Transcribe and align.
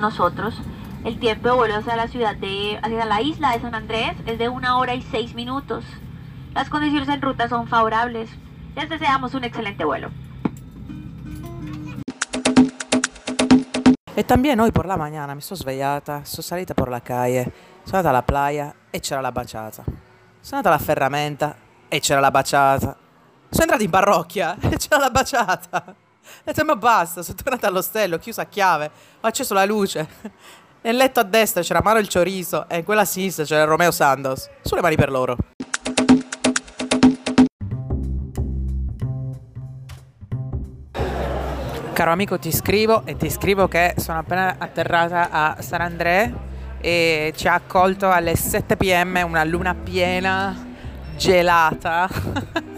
nosotros. 0.00 0.54
El 1.04 1.18
tiempo 1.18 1.48
de 1.48 1.54
vuelo 1.54 1.76
hacia 1.76 1.96
la 1.96 2.08
ciudad 2.08 2.36
de, 2.36 2.78
hacia 2.82 3.04
la 3.04 3.22
isla 3.22 3.52
de 3.52 3.60
San 3.60 3.74
Andrés 3.74 4.16
es 4.26 4.38
de 4.38 4.48
una 4.48 4.78
hora 4.78 4.94
y 4.94 5.02
seis 5.02 5.34
minutos. 5.34 5.84
Las 6.54 6.68
condiciones 6.68 7.08
en 7.08 7.22
ruta 7.22 7.48
son 7.48 7.68
favorables. 7.68 8.28
Les 8.74 8.88
deseamos 8.88 9.34
un 9.34 9.44
excelente 9.44 9.84
vuelo. 9.84 10.10
E 14.16 14.24
también 14.24 14.60
hoy 14.60 14.72
por 14.72 14.86
la 14.86 14.96
mañana 14.96 15.34
mi 15.34 15.40
sono 15.40 15.56
svegliata, 15.56 16.24
sono 16.24 16.42
salita 16.42 16.74
por 16.74 16.90
la 16.90 17.00
calle, 17.00 17.50
sono 17.84 17.98
andata 17.98 18.10
alla 18.10 18.22
playa 18.22 18.74
e 18.90 19.00
c'era 19.00 19.20
la 19.20 19.32
baciata. 19.32 19.84
Sono 20.40 20.58
andata 20.58 20.68
alla 20.68 20.78
ferramenta 20.78 21.56
e 21.88 22.00
c'era 22.00 22.20
la 22.20 22.30
baciata. 22.30 22.96
Sono 23.48 23.62
entrata 23.62 23.82
in 23.82 23.90
parrocchia 23.90 24.56
e 24.60 24.76
c'era 24.76 24.98
la 24.98 25.10
baciata. 25.10 25.94
Ho 26.38 26.42
detto 26.44 26.64
ma 26.64 26.76
basta, 26.76 27.22
sono 27.22 27.36
tornata 27.42 27.66
all'ostello, 27.66 28.18
chiusa 28.18 28.42
a 28.42 28.46
chiave, 28.46 28.90
ho 29.20 29.26
acceso 29.26 29.54
la 29.54 29.64
luce. 29.64 30.08
Nel 30.82 30.96
letto 30.96 31.20
a 31.20 31.24
destra 31.24 31.62
c'era 31.62 31.82
Maro 31.82 31.98
il 31.98 32.08
Cioriso 32.08 32.66
e 32.68 32.78
in 32.78 32.84
quella 32.84 33.02
a 33.02 33.04
sinistra 33.04 33.44
c'era 33.44 33.64
Romeo 33.64 33.90
Sandos. 33.90 34.48
Sulle 34.62 34.80
mani 34.80 34.96
per 34.96 35.10
loro. 35.10 35.36
Caro 41.92 42.12
amico, 42.12 42.38
ti 42.38 42.50
scrivo 42.50 43.02
e 43.04 43.16
ti 43.16 43.28
scrivo 43.28 43.68
che 43.68 43.92
sono 43.98 44.20
appena 44.20 44.56
atterrata 44.56 45.28
a 45.30 45.60
San 45.60 45.82
André 45.82 46.32
e 46.80 47.34
ci 47.36 47.46
ha 47.46 47.52
accolto 47.52 48.10
alle 48.10 48.36
7 48.36 48.74
pm 48.78 49.22
una 49.22 49.44
luna 49.44 49.74
piena, 49.74 50.56
gelata. 51.16 52.08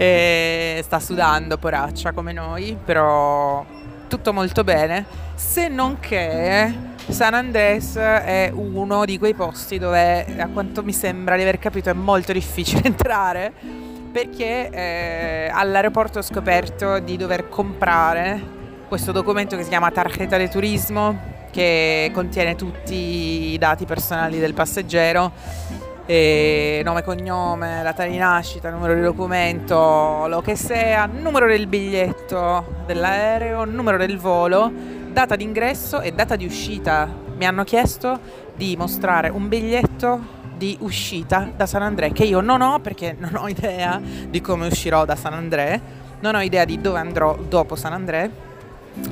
e 0.00 0.80
sta 0.82 0.98
sudando, 0.98 1.58
poraccia 1.58 2.12
come 2.12 2.32
noi, 2.32 2.74
però 2.82 3.62
tutto 4.08 4.32
molto 4.32 4.64
bene. 4.64 5.04
Se 5.34 5.68
non 5.68 6.00
che 6.00 6.72
San 7.06 7.34
Andrés 7.34 7.96
è 7.96 8.50
uno 8.54 9.04
di 9.04 9.18
quei 9.18 9.34
posti 9.34 9.78
dove, 9.78 10.24
a 10.38 10.48
quanto 10.48 10.82
mi 10.82 10.94
sembra 10.94 11.36
di 11.36 11.42
aver 11.42 11.58
capito, 11.58 11.90
è 11.90 11.92
molto 11.92 12.32
difficile 12.32 12.80
entrare 12.88 13.52
perché 14.10 14.70
eh, 14.70 15.50
all'aeroporto 15.52 16.20
ho 16.20 16.22
scoperto 16.22 16.98
di 17.00 17.18
dover 17.18 17.50
comprare 17.50 18.40
questo 18.88 19.12
documento 19.12 19.54
che 19.54 19.64
si 19.64 19.68
chiama 19.68 19.90
Tarjeta 19.90 20.38
de 20.38 20.48
Turismo 20.48 21.38
che 21.50 22.10
contiene 22.14 22.56
tutti 22.56 23.52
i 23.52 23.58
dati 23.58 23.84
personali 23.84 24.38
del 24.38 24.54
passeggero 24.54 25.32
nome, 26.82 27.02
cognome, 27.04 27.80
data 27.82 28.04
di 28.04 28.16
nascita, 28.16 28.68
numero 28.70 28.94
di 28.94 29.00
documento, 29.00 30.26
lo 30.26 30.40
che 30.40 30.56
sia, 30.56 31.06
numero 31.06 31.46
del 31.46 31.68
biglietto 31.68 32.82
dell'aereo, 32.84 33.64
numero 33.64 33.96
del 33.96 34.18
volo, 34.18 34.72
data 35.12 35.36
di 35.36 35.44
ingresso 35.44 36.00
e 36.00 36.12
data 36.12 36.34
di 36.34 36.44
uscita. 36.44 37.08
Mi 37.36 37.46
hanno 37.46 37.62
chiesto 37.62 38.18
di 38.56 38.76
mostrare 38.76 39.28
un 39.28 39.48
biglietto 39.48 40.38
di 40.56 40.76
uscita 40.80 41.50
da 41.56 41.66
San 41.66 41.82
André 41.82 42.12
che 42.12 42.24
io 42.24 42.40
non 42.40 42.60
ho 42.60 42.80
perché 42.80 43.14
non 43.16 43.36
ho 43.36 43.48
idea 43.48 44.00
di 44.00 44.40
come 44.40 44.66
uscirò 44.66 45.04
da 45.04 45.14
San 45.14 45.32
André, 45.32 45.80
non 46.20 46.34
ho 46.34 46.40
idea 46.40 46.64
di 46.64 46.80
dove 46.80 46.98
andrò 46.98 47.36
dopo 47.36 47.76
San 47.76 47.92
André 47.92 48.48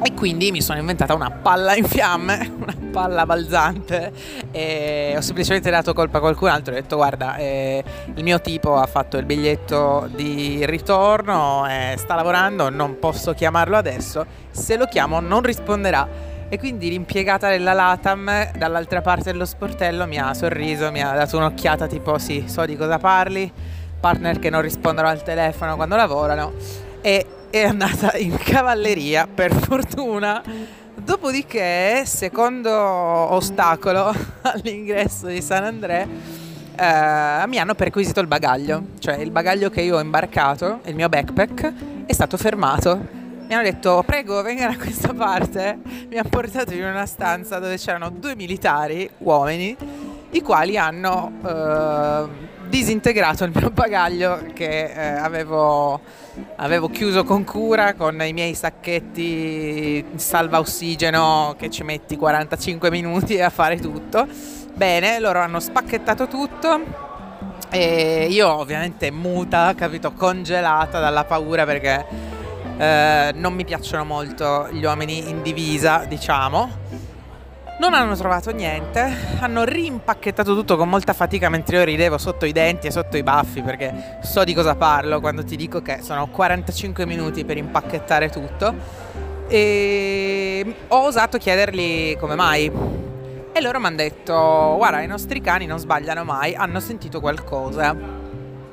e 0.02 0.12
quindi 0.14 0.50
mi 0.50 0.60
sono 0.60 0.78
inventata 0.78 1.14
una 1.14 1.30
palla 1.30 1.74
in 1.74 1.84
fiamme, 1.84 2.52
una 2.60 2.76
palla 2.90 3.26
balzante 3.26 4.12
e 4.50 5.14
ho 5.16 5.20
semplicemente 5.20 5.70
dato 5.70 5.92
colpa 5.94 6.18
a 6.18 6.20
qualcun 6.20 6.48
altro. 6.48 6.72
Ho 6.72 6.76
detto 6.76 6.96
guarda, 6.96 7.36
eh, 7.36 7.82
il 8.14 8.22
mio 8.22 8.40
tipo 8.40 8.76
ha 8.76 8.86
fatto 8.86 9.16
il 9.16 9.24
biglietto 9.24 10.08
di 10.14 10.64
ritorno, 10.66 11.66
eh, 11.68 11.94
sta 11.96 12.14
lavorando, 12.14 12.68
non 12.68 12.98
posso 12.98 13.32
chiamarlo 13.32 13.76
adesso, 13.76 14.26
se 14.50 14.76
lo 14.76 14.86
chiamo 14.86 15.20
non 15.20 15.42
risponderà 15.42 16.36
e 16.50 16.58
quindi 16.58 16.88
l'impiegata 16.88 17.48
della 17.50 17.74
Latam 17.74 18.52
dall'altra 18.56 19.02
parte 19.02 19.32
dello 19.32 19.44
sportello 19.44 20.06
mi 20.06 20.18
ha 20.18 20.32
sorriso, 20.32 20.90
mi 20.90 21.02
ha 21.02 21.12
dato 21.12 21.36
un'occhiata 21.36 21.86
tipo 21.86 22.18
sì, 22.18 22.44
so 22.46 22.64
di 22.64 22.76
cosa 22.76 22.98
parli, 22.98 23.52
partner 24.00 24.38
che 24.38 24.48
non 24.48 24.62
rispondono 24.62 25.08
al 25.08 25.22
telefono 25.22 25.76
quando 25.76 25.96
lavorano 25.96 26.52
e 27.00 27.26
è 27.50 27.64
andata 27.64 28.16
in 28.16 28.36
cavalleria 28.36 29.26
per 29.26 29.54
fortuna. 29.54 30.42
Dopodiché, 30.94 32.02
secondo 32.04 32.70
ostacolo 32.70 34.12
all'ingresso 34.42 35.26
di 35.26 35.40
San 35.40 35.64
André, 35.64 36.06
eh, 36.76 37.46
mi 37.46 37.58
hanno 37.58 37.74
perquisito 37.74 38.20
il 38.20 38.26
bagaglio, 38.26 38.82
cioè 38.98 39.16
il 39.16 39.30
bagaglio 39.30 39.70
che 39.70 39.80
io 39.80 39.96
ho 39.96 40.00
imbarcato, 40.00 40.80
il 40.84 40.94
mio 40.94 41.08
backpack, 41.08 41.72
è 42.06 42.12
stato 42.12 42.36
fermato. 42.36 43.16
Mi 43.46 43.54
hanno 43.54 43.62
detto 43.62 44.02
prego 44.04 44.42
venga 44.42 44.66
da 44.68 44.76
questa 44.76 45.14
parte, 45.14 45.78
mi 46.08 46.18
hanno 46.18 46.28
portato 46.28 46.74
in 46.74 46.84
una 46.84 47.06
stanza 47.06 47.58
dove 47.58 47.78
c'erano 47.78 48.10
due 48.10 48.36
militari, 48.36 49.08
uomini, 49.18 49.74
i 50.30 50.42
quali 50.42 50.76
hanno 50.76 51.32
eh, 51.46 52.47
disintegrato 52.68 53.44
il 53.44 53.52
mio 53.54 53.70
bagaglio 53.70 54.44
che 54.52 54.84
eh, 54.84 55.18
avevo, 55.18 56.00
avevo, 56.56 56.88
chiuso 56.88 57.24
con 57.24 57.44
cura 57.44 57.94
con 57.94 58.20
i 58.22 58.32
miei 58.32 58.54
sacchetti 58.54 60.04
salva 60.16 60.58
ossigeno 60.58 61.54
che 61.58 61.70
ci 61.70 61.82
metti 61.82 62.16
45 62.16 62.90
minuti 62.90 63.40
a 63.40 63.50
fare 63.50 63.78
tutto. 63.78 64.26
Bene, 64.74 65.18
loro 65.18 65.40
hanno 65.40 65.60
spacchettato 65.60 66.28
tutto. 66.28 67.06
E 67.70 68.28
io 68.30 68.48
ovviamente 68.48 69.10
muta, 69.10 69.74
capito, 69.74 70.12
congelata 70.12 71.00
dalla 71.00 71.24
paura 71.24 71.64
perché 71.64 72.06
eh, 72.78 73.32
non 73.34 73.52
mi 73.54 73.64
piacciono 73.64 74.04
molto 74.04 74.68
gli 74.70 74.84
uomini 74.84 75.28
in 75.28 75.42
divisa, 75.42 76.04
diciamo. 76.08 76.86
Non 77.78 77.94
hanno 77.94 78.16
trovato 78.16 78.50
niente, 78.50 79.08
hanno 79.38 79.62
rimpacchettato 79.62 80.52
tutto 80.52 80.76
con 80.76 80.88
molta 80.88 81.12
fatica 81.12 81.48
mentre 81.48 81.76
io 81.76 81.84
ridevo 81.84 82.18
sotto 82.18 82.44
i 82.44 82.50
denti 82.50 82.88
e 82.88 82.90
sotto 82.90 83.16
i 83.16 83.22
baffi 83.22 83.62
perché 83.62 84.18
so 84.22 84.42
di 84.42 84.52
cosa 84.52 84.74
parlo 84.74 85.20
quando 85.20 85.44
ti 85.44 85.54
dico 85.54 85.80
che 85.80 86.00
sono 86.02 86.26
45 86.26 87.06
minuti 87.06 87.44
per 87.44 87.56
impacchettare 87.56 88.30
tutto. 88.30 88.74
E 89.46 90.74
ho 90.88 91.04
osato 91.04 91.38
chiedergli 91.38 92.16
come 92.16 92.34
mai. 92.34 92.70
E 93.52 93.60
loro 93.60 93.78
mi 93.78 93.86
hanno 93.86 93.96
detto 93.96 94.74
guarda 94.76 95.00
i 95.00 95.06
nostri 95.06 95.40
cani 95.40 95.66
non 95.66 95.78
sbagliano 95.78 96.24
mai, 96.24 96.56
hanno 96.56 96.80
sentito 96.80 97.20
qualcosa. 97.20 97.94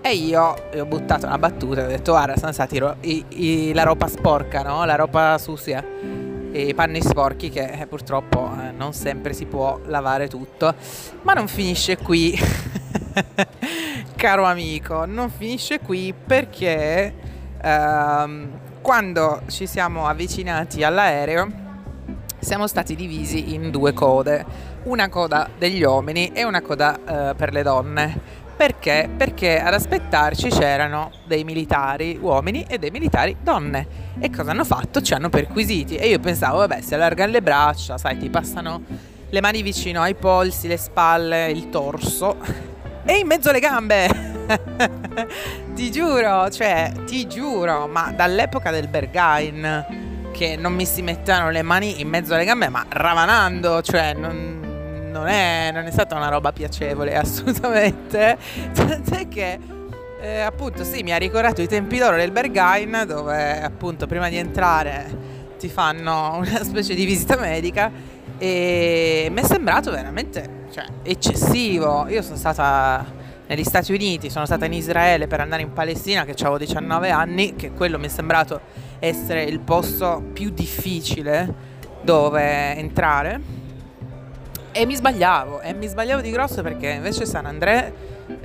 E 0.02 0.14
io 0.16 0.56
ho 0.78 0.86
buttato 0.86 1.28
una 1.28 1.38
battuta 1.38 1.82
e 1.82 1.86
ho 1.86 1.88
detto 1.88 2.12
guarda 2.14 2.38
sono 2.38 2.52
stati 2.52 2.80
ro- 2.80 2.96
i, 3.02 3.24
i, 3.30 3.74
la 3.74 3.84
roba 3.84 4.08
sporca, 4.08 4.64
no? 4.64 4.84
la 4.84 4.96
roba 4.96 5.38
sucia, 5.38 5.84
i 6.62 6.74
panni 6.74 7.02
sporchi 7.02 7.50
che 7.50 7.66
eh, 7.66 7.88
purtroppo 7.88 8.52
eh, 8.60 8.72
non 8.72 8.94
sempre 8.94 9.34
si 9.34 9.46
può 9.46 9.80
lavare 9.86 10.28
tutto. 10.28 10.74
Ma 11.24 11.34
non 11.34 11.48
finisce 11.48 11.98
qui, 11.98 12.38
caro 14.16 14.44
amico, 14.46 15.06
non 15.06 15.30
finisce 15.30 15.80
qui 15.80 16.14
perché 16.14 17.14
ehm, 17.62 18.50
quando 18.82 19.42
ci 19.48 19.68
siamo 19.68 20.08
avvicinati 20.08 20.84
all'aereo 20.84 21.64
siamo 22.40 22.68
stati 22.68 22.96
divisi 22.96 23.56
in 23.56 23.72
due 23.72 23.92
code, 23.94 24.46
una 24.84 25.10
coda 25.10 25.50
degli 25.58 25.84
uomini 25.84 26.32
e 26.32 26.44
una 26.44 26.62
coda 26.62 27.32
eh, 27.32 27.34
per 27.34 27.52
le 27.52 27.64
donne 27.64 28.44
perché? 28.56 29.10
Perché 29.16 29.60
ad 29.60 29.74
aspettarci 29.74 30.50
c'erano 30.50 31.12
dei 31.26 31.44
militari 31.44 32.18
uomini 32.20 32.66
e 32.68 32.78
dei 32.78 32.90
militari 32.90 33.36
donne. 33.42 34.14
E 34.20 34.30
cosa 34.30 34.52
hanno 34.52 34.64
fatto? 34.64 35.02
Ci 35.02 35.14
hanno 35.14 35.30
perquisiti. 35.30 35.96
E 35.96 36.08
io 36.08 36.20
pensavo, 36.20 36.60
vabbè, 36.60 36.82
si 36.82 36.94
allargano 36.94 37.32
le 37.32 37.42
braccia, 37.42 37.98
sai, 37.98 38.18
ti 38.18 38.30
passano 38.30 38.82
le 39.30 39.42
mani 39.42 39.62
vicino 39.62 40.02
ai 40.02 40.16
polsi, 40.16 40.68
le 40.68 40.78
spalle, 40.78 41.52
il 41.52 41.70
torso 41.70 42.38
e 43.04 43.18
in 43.18 43.28
mezzo 43.28 43.50
alle 43.50 43.60
gambe. 43.60 44.34
ti 45.76 45.92
giuro, 45.92 46.50
cioè, 46.50 46.92
ti 47.06 47.28
giuro, 47.28 47.88
ma 47.88 48.14
dall'epoca 48.16 48.72
del 48.72 48.88
Bergain 48.88 50.04
che 50.32 50.56
non 50.58 50.74
mi 50.74 50.86
si 50.86 51.02
mettevano 51.02 51.50
le 51.50 51.62
mani 51.62 52.02
in 52.02 52.10
mezzo 52.10 52.34
alle 52.34 52.46
gambe, 52.46 52.70
ma 52.70 52.86
ravanando, 52.90 53.82
cioè 53.82 54.14
non 54.14 54.65
non 55.16 55.28
è, 55.28 55.72
non 55.72 55.86
è 55.86 55.92
stata 55.92 56.16
una 56.16 56.28
roba 56.28 56.52
piacevole 56.52 57.16
assolutamente. 57.18 58.38
Tant'è 58.74 59.28
che 59.30 59.60
eh, 60.20 60.40
appunto 60.42 60.84
sì, 60.84 61.04
mi 61.04 61.14
ha 61.14 61.18
ricordato 61.18 61.62
i 61.62 61.68
tempi 61.68 61.98
d'oro 61.98 62.18
del 62.18 62.32
Berghain 62.32 63.04
dove 63.08 63.62
appunto 63.62 64.08
prima 64.08 64.28
di 64.28 64.38
entrare 64.38 65.34
ti 65.58 65.70
fanno 65.70 66.36
una 66.44 66.64
specie 66.64 66.94
di 66.94 67.06
visita 67.06 67.38
medica 67.38 67.92
e 68.38 69.30
mi 69.32 69.42
è 69.42 69.44
sembrato 69.46 69.92
veramente 69.92 70.66
cioè, 70.72 70.86
eccessivo. 71.04 72.08
Io 72.10 72.22
sono 72.22 72.36
stata 72.36 73.24
negli 73.48 73.64
Stati 73.64 73.94
Uniti, 73.94 74.30
sono 74.30 74.46
stata 74.46 74.66
in 74.66 74.74
Israele 74.74 75.28
per 75.28 75.40
andare 75.40 75.62
in 75.62 75.72
Palestina 75.72 76.26
che 76.26 76.32
avevo 76.32 76.58
19 76.58 77.10
anni, 77.10 77.56
che 77.56 77.72
quello 77.72 77.98
mi 78.00 78.08
è 78.08 78.10
sembrato 78.10 78.60
essere 79.00 79.44
il 79.44 79.60
posto 79.60 80.22
più 80.34 80.50
difficile 80.50 81.74
dove 82.02 82.76
entrare 82.76 83.64
e 84.78 84.86
mi 84.86 84.94
sbagliavo, 84.94 85.62
e 85.62 85.74
mi 85.74 85.88
sbagliavo 85.88 86.20
di 86.20 86.32
grosso 86.32 86.62
perché 86.62 86.90
invece 86.90 87.26
San 87.26 87.46
André, 87.46 87.94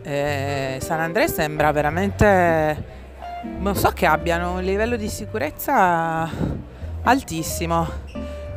eh, 0.02 0.78
San 0.80 1.00
André 1.00 1.26
sembra 1.26 1.72
veramente, 1.72 2.84
non 3.58 3.74
so 3.74 3.90
che 3.90 4.06
abbiano 4.06 4.52
un 4.52 4.62
livello 4.62 4.94
di 4.94 5.08
sicurezza 5.08 6.30
altissimo. 7.02 7.84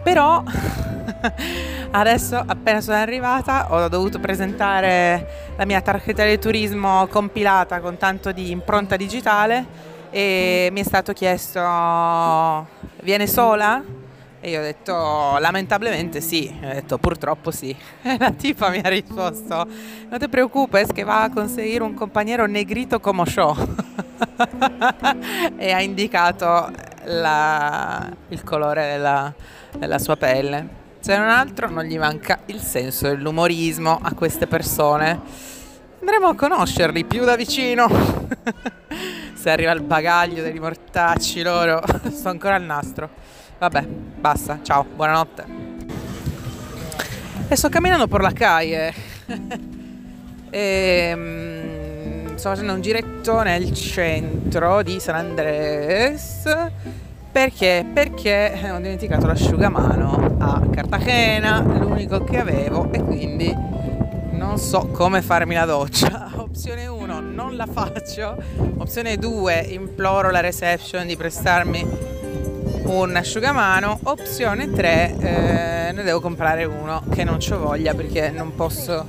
Però 0.04 0.44
adesso 1.90 2.44
appena 2.46 2.80
sono 2.80 2.98
arrivata 2.98 3.74
ho 3.74 3.88
dovuto 3.88 4.20
presentare 4.20 5.54
la 5.58 5.66
mia 5.66 5.82
targhetta 5.82 6.26
di 6.26 6.38
turismo 6.38 7.08
compilata 7.08 7.80
con 7.80 7.98
tanto 7.98 8.32
di 8.32 8.52
impronta 8.52 8.96
digitale 8.96 9.66
e 10.12 10.70
mi 10.72 10.82
è 10.82 10.84
stato 10.84 11.12
chiesto 11.12 11.60
viene 13.02 13.26
sola? 13.26 14.03
E 14.46 14.50
io 14.50 14.60
ho 14.60 14.62
detto 14.62 15.38
lamentabilmente 15.40 16.20
sì, 16.20 16.54
ho 16.62 16.68
detto 16.68 16.98
purtroppo 16.98 17.50
sì. 17.50 17.74
E 18.04 18.18
la 18.20 18.32
tipa 18.32 18.68
mi 18.68 18.82
ha 18.84 18.90
risposto 18.90 19.66
non 20.10 20.20
ti 20.20 20.28
preoccupes 20.28 20.92
che 20.92 21.04
va 21.04 21.22
a 21.22 21.30
conseguire 21.30 21.82
un 21.82 21.94
compagnero 21.94 22.46
negrito 22.46 23.00
come 23.00 23.26
show. 23.26 23.56
e 25.56 25.72
ha 25.72 25.80
indicato 25.80 26.70
la, 27.06 28.12
il 28.28 28.44
colore 28.44 28.88
della, 28.88 29.34
della 29.78 29.98
sua 29.98 30.18
pelle. 30.18 30.68
Se 31.00 31.18
non 31.18 31.30
altro 31.30 31.70
non 31.70 31.86
gli 31.86 31.98
manca 31.98 32.40
il 32.48 32.60
senso 32.60 33.08
dell'umorismo 33.08 33.98
a 34.02 34.14
queste 34.14 34.46
persone. 34.46 35.22
Andremo 36.02 36.28
a 36.28 36.36
conoscerli 36.36 37.06
più 37.06 37.24
da 37.24 37.38
vicino. 37.38 37.88
Se 39.36 39.50
arriva 39.50 39.72
il 39.72 39.84
bagaglio 39.84 40.44
dei 40.44 40.60
mortacci 40.60 41.42
loro, 41.44 41.82
sto 42.12 42.28
ancora 42.28 42.56
al 42.56 42.64
nastro. 42.64 43.42
Vabbè, 43.64 43.86
basta, 44.20 44.60
ciao, 44.62 44.84
buonanotte. 44.94 45.46
E 47.48 47.56
sto 47.56 47.70
camminando 47.70 48.08
per 48.08 48.20
la 48.20 48.34
calle. 48.34 48.94
e, 50.52 51.12
um, 51.16 52.36
sto 52.36 52.50
facendo 52.50 52.74
un 52.74 52.82
giretto 52.82 53.42
nel 53.42 53.72
centro 53.72 54.84
di 54.84 55.00
San 55.00 55.16
Andres. 55.16 56.44
Perché? 57.32 57.86
Perché 57.94 58.70
ho 58.70 58.80
dimenticato 58.80 59.28
l'asciugamano 59.28 60.36
a 60.40 60.62
Cartagena, 60.70 61.62
l'unico 61.62 62.22
che 62.26 62.40
avevo, 62.40 62.92
e 62.92 63.02
quindi 63.02 63.56
non 64.32 64.58
so 64.58 64.88
come 64.88 65.22
farmi 65.22 65.54
la 65.56 65.64
doccia. 65.64 66.32
Opzione 66.36 66.86
1, 66.86 67.22
non 67.22 67.56
la 67.56 67.66
faccio. 67.66 68.36
Opzione 68.76 69.16
2, 69.16 69.68
imploro 69.70 70.32
la 70.32 70.42
reception 70.42 71.08
di 71.08 71.16
prestarmi 71.16 72.13
un 72.86 73.16
asciugamano. 73.16 74.00
Opzione 74.04 74.72
3, 74.72 75.16
eh, 75.20 75.92
ne 75.92 76.04
devo 76.04 76.20
comprare 76.20 76.66
uno 76.66 77.04
che 77.12 77.24
non 77.24 77.40
ho 77.50 77.58
voglia 77.58 77.94
perché 77.94 78.30
non 78.30 78.56
posso 78.56 79.06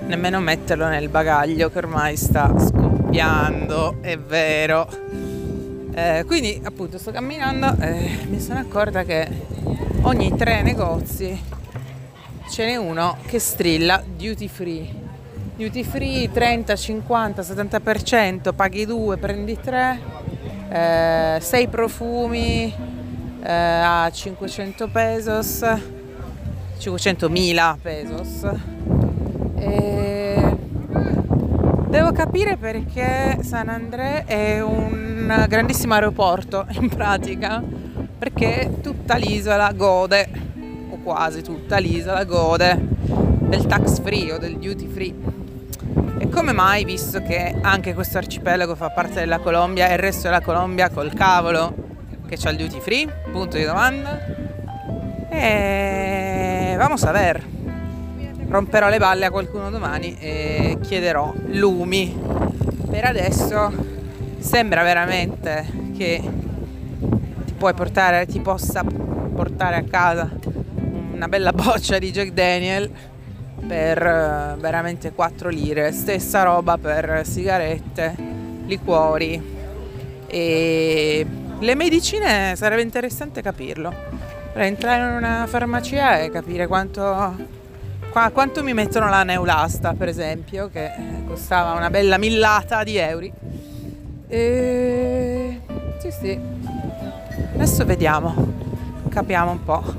nemmeno 0.00 0.40
metterlo 0.40 0.86
nel 0.86 1.08
bagaglio 1.08 1.70
che 1.70 1.78
ormai 1.78 2.16
sta 2.16 2.52
scoppiando, 2.58 3.98
è 4.00 4.18
vero. 4.18 4.88
Eh, 5.94 6.24
quindi 6.26 6.60
appunto 6.62 6.98
sto 6.98 7.10
camminando 7.10 7.74
e 7.80 8.26
mi 8.28 8.38
sono 8.38 8.58
accorta 8.58 9.02
che 9.04 9.28
ogni 10.02 10.36
tre 10.36 10.62
negozi 10.62 11.42
ce 12.50 12.66
n'è 12.66 12.76
uno 12.76 13.16
che 13.26 13.38
strilla 13.38 14.02
duty 14.04 14.48
free. 14.48 15.04
Duty 15.56 15.82
free 15.84 16.30
30, 16.30 16.76
50, 16.76 17.42
70%, 17.42 18.54
paghi 18.54 18.84
due, 18.84 19.16
prendi 19.16 19.58
tre, 19.58 19.98
eh, 20.68 21.38
sei 21.40 21.66
profumi, 21.68 22.95
eh, 23.46 23.52
a 23.52 24.10
500 24.10 24.88
pesos 24.88 25.64
500 26.78 27.28
mila 27.28 27.76
pesos. 27.80 28.46
E 29.56 30.56
devo 31.88 32.12
capire 32.12 32.56
perché 32.56 33.38
San 33.42 33.68
André 33.68 34.24
è 34.24 34.62
un 34.62 35.44
grandissimo 35.48 35.94
aeroporto 35.94 36.66
in 36.78 36.88
pratica 36.88 37.62
perché 38.18 38.78
tutta 38.82 39.16
l'isola 39.16 39.72
gode 39.72 40.28
o 40.90 40.98
quasi 41.02 41.42
tutta 41.42 41.78
l'isola 41.78 42.24
gode 42.24 42.78
del 42.80 43.66
tax 43.66 44.00
free 44.00 44.32
o 44.32 44.38
del 44.38 44.58
duty 44.58 44.86
free. 44.88 45.14
E 46.18 46.28
come 46.28 46.52
mai 46.52 46.84
visto 46.84 47.22
che 47.22 47.58
anche 47.60 47.94
questo 47.94 48.18
arcipelago 48.18 48.74
fa 48.74 48.90
parte 48.90 49.20
della 49.20 49.38
Colombia 49.38 49.88
e 49.88 49.92
il 49.94 49.98
resto 49.98 50.22
della 50.22 50.40
Colombia 50.40 50.90
col 50.90 51.12
cavolo 51.12 51.85
che 52.26 52.36
c'ha 52.36 52.50
il 52.50 52.56
duty 52.56 52.80
free? 52.80 53.06
Punto 53.30 53.56
di 53.56 53.64
domanda. 53.64 54.18
E 55.30 56.74
vamos 56.76 57.02
a 57.04 57.12
ver. 57.12 57.42
Romperò 58.48 58.88
le 58.88 58.98
balle 58.98 59.26
a 59.26 59.30
qualcuno 59.30 59.70
domani 59.70 60.16
e 60.18 60.78
chiederò 60.82 61.32
lumi. 61.46 62.16
Per 62.88 63.04
adesso 63.04 63.72
sembra 64.38 64.82
veramente 64.82 65.66
che 65.96 66.22
ti 67.44 67.52
puoi 67.54 67.74
portare, 67.74 68.26
ti 68.26 68.40
possa 68.40 68.82
portare 68.84 69.76
a 69.76 69.82
casa 69.82 70.30
una 71.12 71.28
bella 71.28 71.52
boccia 71.52 71.98
di 71.98 72.10
Jack 72.10 72.32
Daniel 72.32 72.90
per 73.66 74.02
eh, 74.02 74.56
veramente 74.58 75.12
4 75.12 75.48
lire. 75.48 75.92
Stessa 75.92 76.42
roba 76.42 76.76
per 76.78 77.22
sigarette, 77.24 78.14
liquori 78.66 79.54
e 80.26 81.26
le 81.58 81.74
medicine 81.74 82.54
sarebbe 82.56 82.82
interessante 82.82 83.42
capirlo. 83.42 83.92
Per 84.52 84.62
entrare 84.62 85.02
in 85.02 85.16
una 85.16 85.46
farmacia 85.46 86.20
e 86.20 86.30
capire 86.30 86.66
quanto, 86.66 87.36
qua, 88.10 88.30
quanto 88.32 88.62
mi 88.62 88.72
mettono 88.72 89.08
la 89.08 89.22
neulasta, 89.22 89.92
per 89.94 90.08
esempio, 90.08 90.68
che 90.68 90.90
costava 91.26 91.72
una 91.72 91.90
bella 91.90 92.18
millata 92.18 92.82
di 92.82 92.96
euro. 92.96 93.26
E 94.28 95.60
sì, 95.98 96.10
sì. 96.10 96.40
Adesso 97.54 97.84
vediamo, 97.84 98.34
capiamo 99.08 99.50
un 99.50 99.64
po'. 99.64 99.94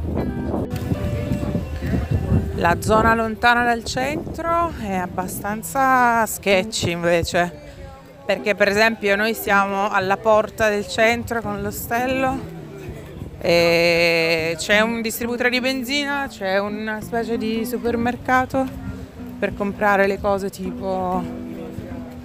La 2.56 2.78
zona 2.80 3.14
lontana 3.14 3.64
dal 3.64 3.84
centro 3.84 4.74
è 4.82 4.96
abbastanza 4.96 6.26
sketchy 6.26 6.92
invece 6.92 7.67
perché 8.28 8.56
per 8.56 8.68
esempio 8.68 9.16
noi 9.16 9.34
siamo 9.34 9.90
alla 9.90 10.18
porta 10.18 10.68
del 10.68 10.86
centro 10.86 11.42
con 11.42 11.62
l'ostello 11.62 12.38
e 13.40 14.54
c'è 14.58 14.82
un 14.82 15.02
distributore 15.02 15.50
di 15.50 15.62
benzina, 15.62 16.28
c'è 16.28 16.60
una 16.60 17.00
specie 17.00 17.38
di 17.38 17.66
supermercato 17.66 18.68
per 19.40 19.56
comprare 19.56 20.08
le 20.08 20.20
cose 20.20 20.50
tipo 20.50 21.24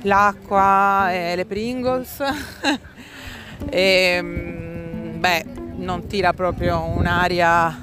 l'acqua 0.03 1.13
e 1.13 1.37
le 1.37 1.47
Pringles. 1.47 2.21
E 3.71 4.19
mm, 4.21 5.21
beh 5.21 5.45
non 5.77 6.09
tira 6.09 6.33
proprio 6.33 6.83
un'aria 6.83 7.79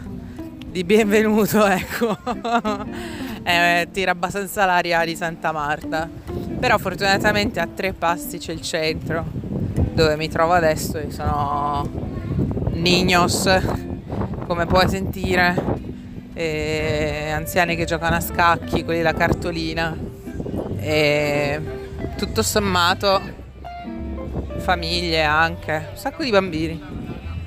di 0.65 0.83
benvenuto 0.83 1.65
ecco. 1.65 2.17
Eh, 3.41 3.87
tira 3.93 4.11
abbastanza 4.11 4.65
l'aria 4.65 5.03
di 5.05 5.15
Santa 5.15 5.53
Marta 5.53 6.07
però 6.59 6.77
fortunatamente 6.77 7.59
a 7.59 7.67
tre 7.67 7.93
passi 7.93 8.37
c'è 8.37 8.51
il 8.51 8.61
centro 8.61 9.25
dove 9.93 10.15
mi 10.17 10.27
trovo 10.27 10.53
adesso 10.53 10.97
e 10.97 11.09
sono 11.09 11.87
Niños 12.73 14.45
come 14.45 14.65
puoi 14.65 14.87
sentire 14.89 15.55
e 16.33 17.31
anziani 17.31 17.75
che 17.75 17.85
giocano 17.85 18.15
a 18.15 18.19
scacchi 18.21 18.83
quelli 18.83 19.01
da 19.01 19.13
cartolina. 19.13 19.95
E 20.77 21.61
tutto 22.17 22.41
sommato 22.41 23.21
famiglie 24.57 25.23
anche 25.23 25.87
un 25.91 25.97
sacco 25.97 26.23
di 26.23 26.31
bambini. 26.31 26.81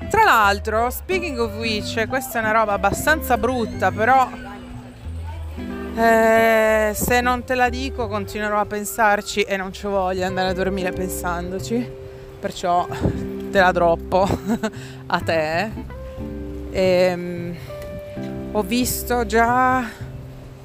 Tra 0.09 0.23
l'altro 0.23 0.89
speaking 0.91 1.39
of 1.39 1.55
which 1.57 2.07
questa 2.07 2.37
è 2.37 2.41
una 2.41 2.51
roba 2.51 2.73
abbastanza 2.73 3.37
brutta 3.37 3.91
però 3.91 4.29
eh, 5.95 6.91
se 6.93 7.21
non 7.21 7.43
te 7.43 7.55
la 7.55 7.69
dico 7.69 8.07
continuerò 8.07 8.59
a 8.59 8.65
pensarci 8.65 9.41
e 9.41 9.57
non 9.57 9.71
ci 9.71 9.85
voglio 9.87 10.25
andare 10.25 10.49
a 10.49 10.53
dormire 10.53 10.91
pensandoci, 10.91 11.87
perciò 12.39 12.87
te 13.51 13.59
la 13.59 13.71
droppo 13.71 14.27
a 15.07 15.19
te. 15.19 15.71
E, 16.71 17.13
um, 17.13 17.55
ho 18.51 18.61
visto 18.63 19.25
già 19.25 19.87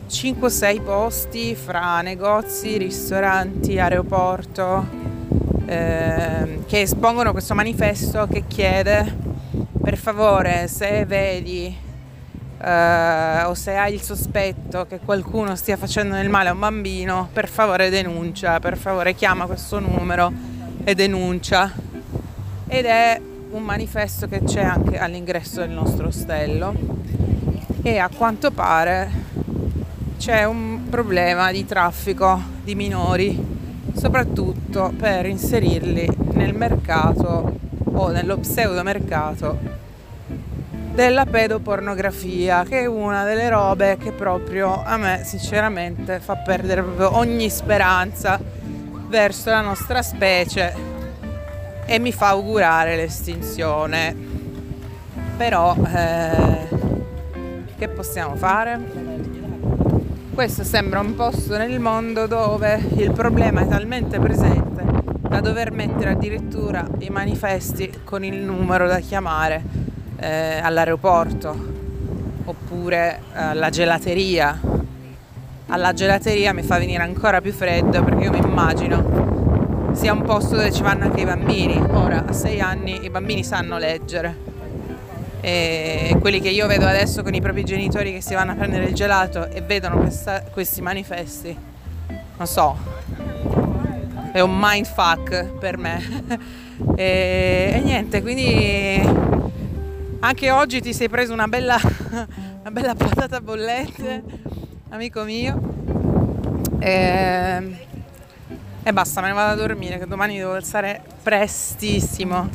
5-6 0.08 0.82
posti 0.82 1.54
fra 1.54 2.00
negozi, 2.00 2.78
ristoranti, 2.78 3.78
aeroporto 3.78 4.86
eh, 5.66 6.60
che 6.66 6.80
espongono 6.80 7.32
questo 7.32 7.54
manifesto 7.54 8.26
che 8.26 8.44
chiede 8.46 9.16
per 9.82 9.98
favore 9.98 10.66
se 10.68 11.04
vedi 11.04 11.86
eh, 12.60 13.42
o 13.44 13.54
se 13.54 13.76
hai 13.76 13.94
il 13.94 14.02
sospetto 14.02 14.86
che 14.86 14.98
qualcuno 15.04 15.54
stia 15.54 15.76
facendo 15.76 16.16
del 16.16 16.28
male 16.28 16.48
a 16.48 16.52
un 16.52 16.58
bambino, 16.58 17.28
per 17.32 17.48
favore 17.48 17.88
denuncia, 17.90 18.58
per 18.58 18.76
favore 18.76 19.14
chiama 19.14 19.46
questo 19.46 19.78
numero 19.78 20.32
e 20.84 20.94
denuncia. 20.94 21.72
Ed 22.66 22.84
è 22.84 23.20
un 23.50 23.62
manifesto 23.62 24.28
che 24.28 24.42
c'è 24.42 24.62
anche 24.62 24.98
all'ingresso 24.98 25.60
del 25.60 25.70
nostro 25.70 26.08
ostello 26.08 26.74
e 27.82 27.98
a 27.98 28.10
quanto 28.14 28.50
pare 28.50 29.26
c'è 30.18 30.44
un 30.44 30.88
problema 30.90 31.52
di 31.52 31.64
traffico 31.64 32.40
di 32.62 32.74
minori, 32.74 33.56
soprattutto 33.94 34.92
per 34.96 35.26
inserirli 35.26 36.08
nel 36.32 36.54
mercato 36.54 37.56
o 37.84 38.08
nello 38.10 38.38
pseudo 38.38 38.82
mercato 38.82 39.86
della 40.98 41.26
pedopornografia, 41.26 42.64
che 42.64 42.80
è 42.80 42.86
una 42.86 43.22
delle 43.22 43.48
robe 43.48 43.96
che 43.98 44.10
proprio 44.10 44.82
a 44.82 44.96
me 44.96 45.20
sinceramente 45.22 46.18
fa 46.18 46.34
perdere 46.38 46.80
ogni 46.80 47.48
speranza 47.50 48.36
verso 49.06 49.48
la 49.50 49.60
nostra 49.60 50.02
specie 50.02 50.74
e 51.86 52.00
mi 52.00 52.10
fa 52.10 52.30
augurare 52.30 52.96
l'estinzione. 52.96 54.12
Però 55.36 55.76
eh, 55.86 56.68
che 57.78 57.88
possiamo 57.90 58.34
fare? 58.34 58.80
Questo 60.34 60.64
sembra 60.64 60.98
un 60.98 61.14
posto 61.14 61.56
nel 61.56 61.78
mondo 61.78 62.26
dove 62.26 62.74
il 62.96 63.12
problema 63.12 63.60
è 63.60 63.68
talmente 63.68 64.18
presente 64.18 64.82
da 65.20 65.38
dover 65.38 65.70
mettere 65.70 66.10
addirittura 66.10 66.84
i 66.98 67.08
manifesti 67.08 68.00
con 68.02 68.24
il 68.24 68.34
numero 68.34 68.88
da 68.88 68.98
chiamare 68.98 69.87
eh, 70.18 70.60
all'aeroporto 70.62 71.56
oppure 72.44 73.20
alla 73.32 73.70
gelateria. 73.70 74.60
Alla 75.68 75.92
gelateria 75.92 76.52
mi 76.52 76.62
fa 76.62 76.78
venire 76.78 77.02
ancora 77.02 77.40
più 77.40 77.52
freddo 77.52 78.02
perché 78.02 78.24
io 78.24 78.30
mi 78.30 78.38
immagino 78.38 79.90
sia 79.92 80.12
un 80.12 80.22
posto 80.22 80.56
dove 80.56 80.72
ci 80.72 80.82
vanno 80.82 81.04
anche 81.04 81.20
i 81.20 81.24
bambini. 81.24 81.78
Ora 81.78 82.24
a 82.26 82.32
sei 82.32 82.60
anni 82.60 83.04
i 83.04 83.10
bambini 83.10 83.44
sanno 83.44 83.78
leggere 83.78 84.48
e 85.40 86.16
quelli 86.20 86.40
che 86.40 86.48
io 86.48 86.66
vedo 86.66 86.86
adesso 86.86 87.22
con 87.22 87.32
i 87.34 87.40
propri 87.40 87.64
genitori 87.64 88.12
che 88.12 88.20
si 88.20 88.34
vanno 88.34 88.52
a 88.52 88.54
prendere 88.54 88.84
il 88.86 88.94
gelato 88.94 89.48
e 89.48 89.60
vedono 89.60 89.98
questa, 89.98 90.42
questi 90.52 90.82
manifesti, 90.82 91.56
non 92.36 92.46
so, 92.46 92.76
è 94.32 94.40
un 94.40 94.56
mindfuck 94.58 95.44
per 95.58 95.78
me. 95.78 96.02
e, 96.96 97.72
e, 97.74 97.80
niente, 97.84 98.20
quindi 98.20 99.47
anche 100.20 100.50
oggi 100.50 100.80
ti 100.80 100.92
sei 100.92 101.08
preso 101.08 101.32
una 101.32 101.48
bella, 101.48 101.78
una 102.60 102.70
bella 102.70 102.94
patata 102.94 103.40
bollente, 103.40 104.22
amico 104.90 105.22
mio. 105.22 105.76
E, 106.78 107.86
e 108.82 108.92
basta, 108.92 109.20
me 109.20 109.28
ne 109.28 109.34
vado 109.34 109.52
a 109.52 109.66
dormire 109.66 109.98
che 109.98 110.06
domani 110.06 110.36
devo 110.36 110.54
alzare 110.54 111.02
prestissimo. 111.22 112.48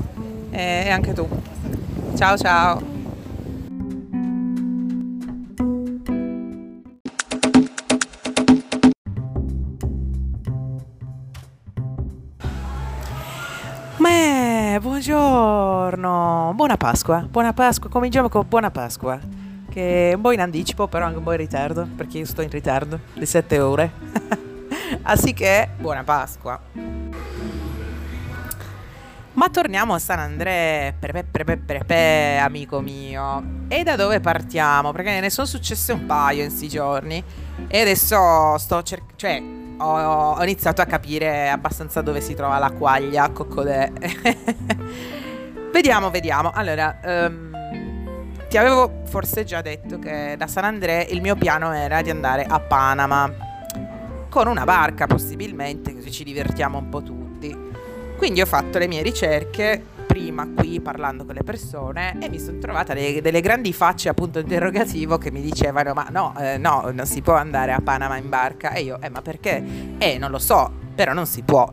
E, 0.51 0.83
e 0.85 0.89
anche 0.89 1.13
tu. 1.13 1.27
Ciao 2.15 2.37
ciao. 2.37 2.92
Buongiorno, 15.05 16.53
buona 16.55 16.77
Pasqua, 16.77 17.27
buona 17.29 17.51
Pasqua, 17.51 17.89
cominciamo 17.89 18.29
con 18.29 18.45
buona 18.47 18.71
Pasqua, 18.71 19.19
che 19.69 20.11
è 20.11 20.13
un 20.13 20.21
po' 20.21 20.31
in 20.31 20.39
anticipo 20.39 20.87
però 20.87 21.03
anche 21.03 21.17
un 21.17 21.25
po' 21.25 21.33
in 21.33 21.39
ritardo, 21.39 21.85
perché 21.93 22.19
io 22.19 22.25
sto 22.25 22.41
in 22.41 22.49
ritardo 22.49 22.97
di 23.13 23.25
7 23.25 23.59
ore, 23.59 23.91
así 25.03 25.33
che 25.33 25.67
buona 25.77 26.05
Pasqua. 26.05 26.57
Ma 29.33 29.49
torniamo 29.49 29.93
a 29.93 29.99
San 29.99 30.19
Andrea, 30.19 30.93
prepe, 30.97 31.25
prepe, 31.29 31.57
prepe, 31.57 32.37
amico 32.37 32.79
mio. 32.79 33.65
E 33.67 33.83
da 33.83 33.97
dove 33.97 34.21
partiamo? 34.21 34.93
Perché 34.93 35.19
ne 35.19 35.29
sono 35.29 35.47
successe 35.47 35.91
un 35.91 36.05
paio 36.05 36.43
in 36.43 36.47
questi 36.47 36.69
giorni. 36.69 37.21
E 37.67 37.81
adesso 37.81 38.57
sto 38.57 38.83
cercando. 38.83 39.13
Cioè, 39.17 39.41
ho, 39.77 40.35
ho, 40.35 40.43
iniziato 40.43 40.81
a 40.81 40.85
capire 40.85 41.49
abbastanza 41.49 42.01
dove 42.01 42.21
si 42.21 42.35
trova 42.35 42.57
la 42.59 42.71
quaglia 42.71 43.29
Coccodè. 43.31 43.91
vediamo, 45.73 46.11
vediamo. 46.11 46.51
Allora, 46.53 46.99
um, 47.03 47.51
ti 48.47 48.57
avevo 48.57 49.01
forse 49.05 49.43
già 49.43 49.61
detto 49.61 49.97
che 49.97 50.35
da 50.37 50.45
San 50.45 50.63
Andrea 50.63 51.03
il 51.05 51.19
mio 51.19 51.35
piano 51.35 51.73
era 51.73 52.01
di 52.01 52.11
andare 52.11 52.45
a 52.47 52.59
Panama. 52.59 53.51
Con 54.29 54.47
una 54.47 54.63
barca, 54.63 55.07
possibilmente, 55.07 55.93
così 55.93 56.11
ci 56.11 56.23
divertiamo 56.23 56.77
un 56.77 56.89
po' 56.89 57.01
tutti. 57.01 57.55
Quindi 58.15 58.39
ho 58.39 58.45
fatto 58.45 58.77
le 58.77 58.87
mie 58.87 59.01
ricerche 59.01 59.83
prima 60.05 60.47
qui 60.55 60.79
parlando 60.79 61.25
con 61.25 61.33
le 61.33 61.43
persone 61.43 62.17
e 62.19 62.29
mi 62.29 62.39
sono 62.39 62.59
trovata 62.59 62.93
delle, 62.93 63.19
delle 63.19 63.41
grandi 63.41 63.73
facce 63.73 64.09
a 64.09 64.13
punto 64.13 64.37
interrogativo 64.37 65.17
che 65.17 65.31
mi 65.31 65.41
dicevano 65.41 65.93
ma 65.93 66.07
no, 66.11 66.35
eh, 66.37 66.57
no, 66.57 66.91
non 66.93 67.07
si 67.07 67.21
può 67.21 67.33
andare 67.33 67.71
a 67.71 67.79
Panama 67.83 68.17
in 68.17 68.29
barca 68.29 68.71
e 68.73 68.83
io, 68.83 69.01
eh 69.01 69.09
ma 69.09 69.23
perché? 69.23 69.63
Eh 69.97 70.19
non 70.19 70.29
lo 70.29 70.37
so, 70.37 70.71
però 70.93 71.13
non 71.13 71.25
si 71.25 71.41
può. 71.41 71.71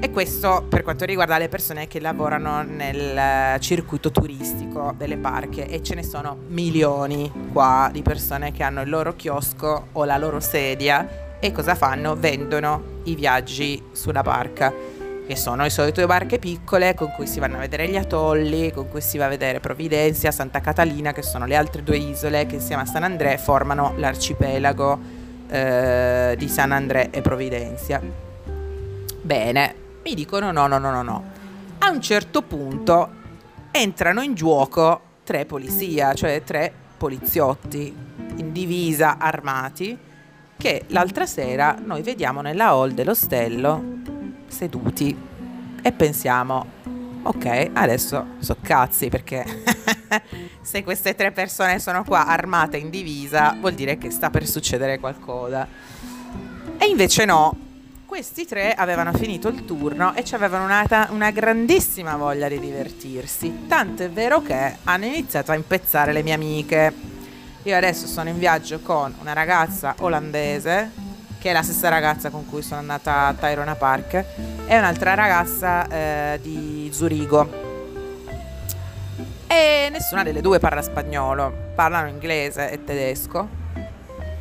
E 0.00 0.10
questo 0.10 0.66
per 0.68 0.82
quanto 0.82 1.04
riguarda 1.04 1.38
le 1.38 1.48
persone 1.48 1.86
che 1.86 2.00
lavorano 2.00 2.62
nel 2.62 3.58
circuito 3.60 4.10
turistico 4.10 4.94
delle 4.96 5.16
barche 5.16 5.66
e 5.66 5.82
ce 5.82 5.94
ne 5.94 6.02
sono 6.02 6.36
milioni 6.48 7.30
qua 7.52 7.88
di 7.92 8.02
persone 8.02 8.52
che 8.52 8.62
hanno 8.62 8.82
il 8.82 8.88
loro 8.88 9.14
chiosco 9.16 9.88
o 9.92 10.04
la 10.04 10.18
loro 10.18 10.40
sedia 10.40 11.36
e 11.40 11.50
cosa 11.50 11.74
fanno? 11.74 12.14
Vendono 12.14 13.00
i 13.04 13.14
viaggi 13.16 13.82
sulla 13.92 14.22
barca 14.22 14.72
che 15.26 15.36
sono 15.36 15.62
le 15.62 15.70
solite 15.70 16.04
barche 16.06 16.38
piccole 16.38 16.94
con 16.94 17.10
cui 17.12 17.26
si 17.26 17.40
vanno 17.40 17.56
a 17.56 17.60
vedere 17.60 17.88
gli 17.88 17.96
atolli, 17.96 18.70
con 18.72 18.88
cui 18.88 19.00
si 19.00 19.18
va 19.18 19.26
a 19.26 19.28
vedere 19.28 19.60
Providencia, 19.60 20.30
Santa 20.30 20.60
Catalina, 20.60 21.12
che 21.12 21.22
sono 21.22 21.46
le 21.46 21.56
altre 21.56 21.82
due 21.82 21.96
isole 21.96 22.46
che 22.46 22.56
insieme 22.56 22.82
a 22.82 22.86
San 22.86 23.02
André 23.02 23.38
formano 23.38 23.94
l'arcipelago 23.96 24.98
eh, 25.48 26.34
di 26.36 26.48
San 26.48 26.72
André 26.72 27.10
e 27.10 27.22
Providencia. 27.22 28.31
Bene, 29.22 29.74
mi 30.02 30.14
dicono 30.14 30.50
no, 30.50 30.66
no, 30.66 30.78
no, 30.78 30.90
no, 30.90 31.02
no. 31.02 31.24
A 31.78 31.90
un 31.90 32.00
certo 32.00 32.42
punto 32.42 33.10
entrano 33.70 34.20
in 34.20 34.34
gioco 34.34 35.00
tre 35.22 35.46
polizia, 35.46 36.12
cioè 36.12 36.42
tre 36.42 36.72
poliziotti 36.96 37.94
in 38.36 38.50
divisa 38.50 39.18
armati 39.18 39.96
che 40.56 40.84
l'altra 40.88 41.26
sera 41.26 41.76
noi 41.80 42.02
vediamo 42.02 42.40
nella 42.40 42.70
hall 42.70 42.90
dell'ostello 42.90 43.82
seduti 44.48 45.16
e 45.80 45.92
pensiamo, 45.92 46.66
ok, 47.22 47.70
adesso 47.74 48.26
so 48.38 48.56
cazzi 48.60 49.08
perché 49.08 49.44
se 50.62 50.82
queste 50.82 51.14
tre 51.14 51.30
persone 51.30 51.78
sono 51.78 52.02
qua 52.02 52.26
armate 52.26 52.76
in 52.76 52.90
divisa 52.90 53.56
vuol 53.60 53.74
dire 53.74 53.98
che 53.98 54.10
sta 54.10 54.30
per 54.30 54.48
succedere 54.48 54.98
qualcosa. 54.98 55.66
E 56.76 56.86
invece 56.86 57.24
no, 57.24 57.70
questi 58.12 58.44
tre 58.44 58.74
avevano 58.74 59.10
finito 59.14 59.48
il 59.48 59.64
turno 59.64 60.14
e 60.14 60.22
avevano 60.32 60.64
una, 60.64 61.08
una, 61.12 61.30
grandissima 61.30 62.14
voglia 62.16 62.46
di 62.46 62.60
divertirsi, 62.60 63.64
tanto 63.66 64.02
è 64.02 64.10
vero 64.10 64.42
che 64.42 64.76
hanno 64.84 65.06
iniziato 65.06 65.50
a 65.50 65.54
impezzare 65.54 66.12
le 66.12 66.22
mie 66.22 66.34
amiche. 66.34 66.92
Io 67.62 67.74
adesso 67.74 68.06
sono 68.06 68.28
in 68.28 68.38
viaggio 68.38 68.80
con 68.80 69.14
una 69.18 69.32
ragazza 69.32 69.94
olandese 70.00 70.90
che 71.38 71.48
è 71.48 71.52
la 71.54 71.62
stessa 71.62 71.88
ragazza 71.88 72.28
con 72.28 72.46
cui 72.46 72.60
sono 72.60 72.80
andata 72.80 73.28
a 73.28 73.32
Tyrone 73.32 73.76
Park, 73.76 74.24
e 74.66 74.76
un'altra 74.76 75.14
ragazza 75.14 75.88
eh, 75.88 76.38
di 76.42 76.90
Zurigo. 76.92 77.48
E 79.46 79.88
nessuna 79.90 80.22
delle 80.22 80.42
due 80.42 80.58
parla 80.58 80.82
spagnolo, 80.82 81.70
parlano 81.74 82.08
inglese 82.08 82.70
e 82.70 82.84
tedesco. 82.84 83.48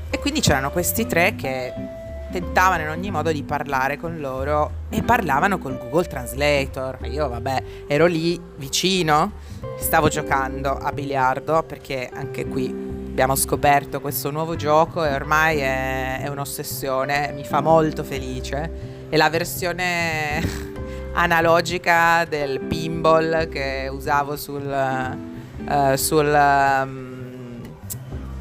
E 0.10 0.20
quindi 0.20 0.42
c'erano 0.42 0.72
questi 0.72 1.08
tre 1.08 1.36
che 1.38 2.00
tentavano 2.32 2.82
in 2.84 2.90
ogni 2.90 3.12
modo 3.12 3.32
di 3.32 3.44
parlare 3.44 3.98
con 3.98 4.20
loro 4.20 4.86
e 4.90 5.04
parlavano 5.04 5.60
col 5.60 5.78
Google 5.78 6.06
Translator. 6.06 6.98
Io, 7.04 7.28
vabbè, 7.28 7.64
ero 7.86 8.08
lì 8.08 8.40
vicino, 8.56 9.34
stavo 9.78 10.08
giocando 10.08 10.76
a 10.76 10.92
biliardo 10.92 11.62
perché 11.64 12.10
anche 12.12 12.48
qui 12.48 12.68
abbiamo 13.12 13.36
scoperto 13.36 14.00
questo 14.00 14.32
nuovo 14.32 14.56
gioco 14.56 15.04
e 15.04 15.14
ormai 15.14 15.60
è, 15.60 16.22
è 16.22 16.28
un'ossessione, 16.30 17.32
mi 17.34 17.44
fa 17.44 17.60
molto 17.62 18.04
felice. 18.04 19.08
È 19.10 19.18
la 19.18 19.30
versione 19.30 20.42
analogica 21.14 22.26
del 22.26 22.62
pinball 22.62 23.50
che 23.50 23.90
usavo 23.92 24.38
sul, 24.38 24.64
uh, 24.64 25.96
sul, 25.96 26.82
um, 26.84 27.60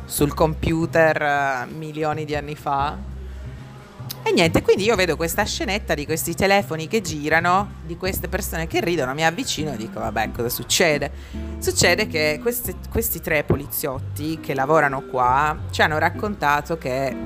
sul 0.05 0.33
computer 0.33 1.67
uh, 1.67 1.75
milioni 1.77 2.25
di 2.25 2.37
anni 2.37 2.55
fa 2.55 3.10
e 4.23 4.33
niente, 4.33 4.63
quindi 4.63 4.85
io 4.85 4.95
vedo 4.97 5.17
questa 5.17 5.45
scenetta 5.45 5.95
di 5.95 6.05
questi 6.05 6.35
telefoni 6.35 6.87
che 6.87 7.01
girano, 7.01 7.77
di 7.85 7.97
queste 7.97 8.29
persone 8.29 8.67
che 8.67 8.81
ridono, 8.81 9.15
mi 9.15 9.25
avvicino 9.25 9.73
e 9.73 9.77
dico 9.77 9.99
vabbè 9.99 10.31
cosa 10.31 10.49
succede? 10.49 11.11
Succede 11.59 12.07
che 12.07 12.39
questi, 12.41 12.77
questi 12.91 13.21
tre 13.21 13.43
poliziotti 13.45 14.39
che 14.39 14.55
lavorano 14.55 15.03
qua 15.03 15.57
ci 15.71 15.83
hanno 15.83 15.99
raccontato 15.99 16.79
che 16.79 17.17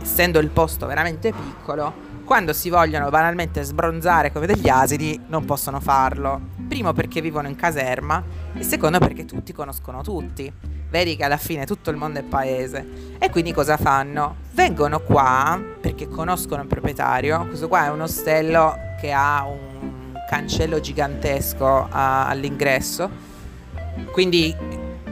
essendo 0.00 0.38
il 0.38 0.48
posto 0.48 0.86
veramente 0.86 1.32
piccolo, 1.32 1.92
quando 2.24 2.52
si 2.52 2.70
vogliono 2.70 3.10
banalmente 3.10 3.62
sbronzare 3.62 4.32
come 4.32 4.46
degli 4.46 4.68
asini 4.68 5.20
non 5.26 5.44
possono 5.44 5.80
farlo. 5.80 6.40
Primo 6.68 6.92
perché 6.92 7.20
vivono 7.20 7.48
in 7.48 7.56
caserma 7.56 8.22
e 8.54 8.62
secondo 8.62 8.98
perché 8.98 9.24
tutti 9.24 9.52
conoscono 9.52 10.02
tutti 10.02 10.52
vedi 10.88 11.16
che 11.16 11.24
alla 11.24 11.36
fine 11.36 11.66
tutto 11.66 11.90
il 11.90 11.96
mondo 11.96 12.18
è 12.18 12.22
paese. 12.22 13.14
E 13.18 13.30
quindi 13.30 13.52
cosa 13.52 13.76
fanno? 13.76 14.36
Vengono 14.52 15.00
qua 15.00 15.60
perché 15.80 16.08
conoscono 16.08 16.62
il 16.62 16.68
proprietario. 16.68 17.46
Questo 17.46 17.68
qua 17.68 17.86
è 17.86 17.90
un 17.90 18.00
ostello 18.00 18.78
che 19.00 19.12
ha 19.12 19.44
un 19.44 20.14
cancello 20.28 20.80
gigantesco 20.80 21.88
a, 21.90 22.28
all'ingresso. 22.28 23.10
Quindi 24.12 24.54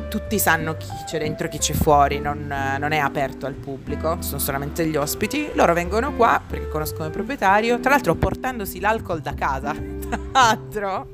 tutti 0.09 0.39
sanno 0.39 0.77
chi 0.77 0.87
c'è 1.07 1.19
dentro 1.19 1.47
e 1.47 1.51
chi 1.51 1.59
c'è 1.59 1.73
fuori, 1.73 2.21
non, 2.21 2.47
non, 2.79 2.93
è 2.93 2.99
aperto 2.99 3.47
al 3.47 3.55
pubblico, 3.55 4.19
sono 4.21 4.39
solamente 4.39 4.87
gli 4.87 4.97
ospiti. 4.97 5.51
Loro 5.55 5.75
vengono 5.75 6.15
qua 6.15 6.41
perché 6.47 6.69
conoscono 6.69 7.07
il 7.07 7.11
proprietario, 7.11 7.81
tra 7.81 7.91
l'altro 7.91 8.15
portandosi 8.15 8.79
l'alcol 8.79 9.21
da 9.21 9.35
casa, 9.35 9.73
tra 9.75 10.19
l'altro, 10.33 11.09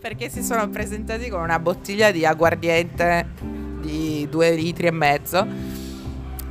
perché 0.00 0.28
si 0.28 0.42
sono 0.44 0.68
presentati 0.68 1.28
con 1.28 1.40
una 1.40 1.58
bottiglia 1.58 2.12
di 2.12 2.24
aguardiente 2.24 3.53
di 3.84 4.26
due 4.30 4.50
litri 4.52 4.86
e 4.86 4.90
mezzo 4.90 5.46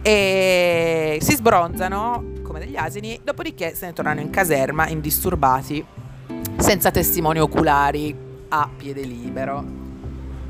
e 0.01 1.17
si 1.21 1.33
sbronzano 1.33 2.31
come 2.43 2.59
degli 2.59 2.75
asini, 2.75 3.19
dopodiché 3.23 3.73
se 3.73 3.87
ne 3.87 3.93
tornano 3.93 4.19
in 4.19 4.29
caserma 4.29 4.87
indisturbati, 4.87 5.83
senza 6.57 6.91
testimoni 6.91 7.39
oculari, 7.39 8.15
a 8.49 8.69
piede 8.75 9.01
libero. 9.01 9.81